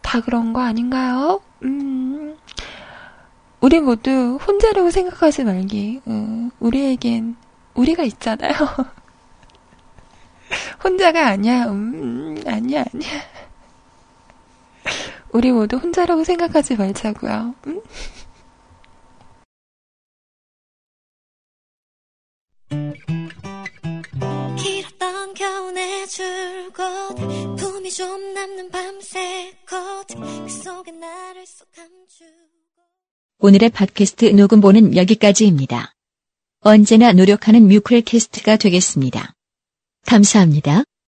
다 0.00 0.22
그런 0.22 0.54
거 0.54 0.62
아닌가요? 0.62 1.42
음, 1.62 2.34
우리 3.60 3.78
모두 3.78 4.36
혼자라고 4.36 4.90
생각하지 4.90 5.44
말기. 5.44 6.00
음, 6.06 6.50
우리에겐 6.58 7.36
우리가 7.74 8.04
있잖아요. 8.04 8.52
혼자가 10.82 11.26
아니야. 11.26 11.66
음, 11.66 12.42
아니야, 12.46 12.86
아니야. 12.90 13.10
우리 15.32 15.52
모두 15.52 15.76
혼자라고 15.76 16.24
생각하지 16.24 16.76
말자고요. 16.76 17.54
음? 17.66 17.82
겨울의 26.06 26.08
줄곧 26.08 27.56
품이 27.56 27.90
좀 27.90 28.34
남는 28.34 28.70
밤새 28.70 29.52
컷그 29.66 30.48
속에 30.48 30.92
나를 30.92 31.44
쏙 31.46 31.68
감추고 31.72 32.30
오늘의 33.38 33.70
팟캐스트 33.70 34.26
녹음본은 34.26 34.96
여기까지입니다. 34.96 35.92
언제나 36.60 37.12
노력하는 37.12 37.66
뮤클캐스트가 37.68 38.56
되겠습니다. 38.56 39.34
감사합니다. 40.06 40.84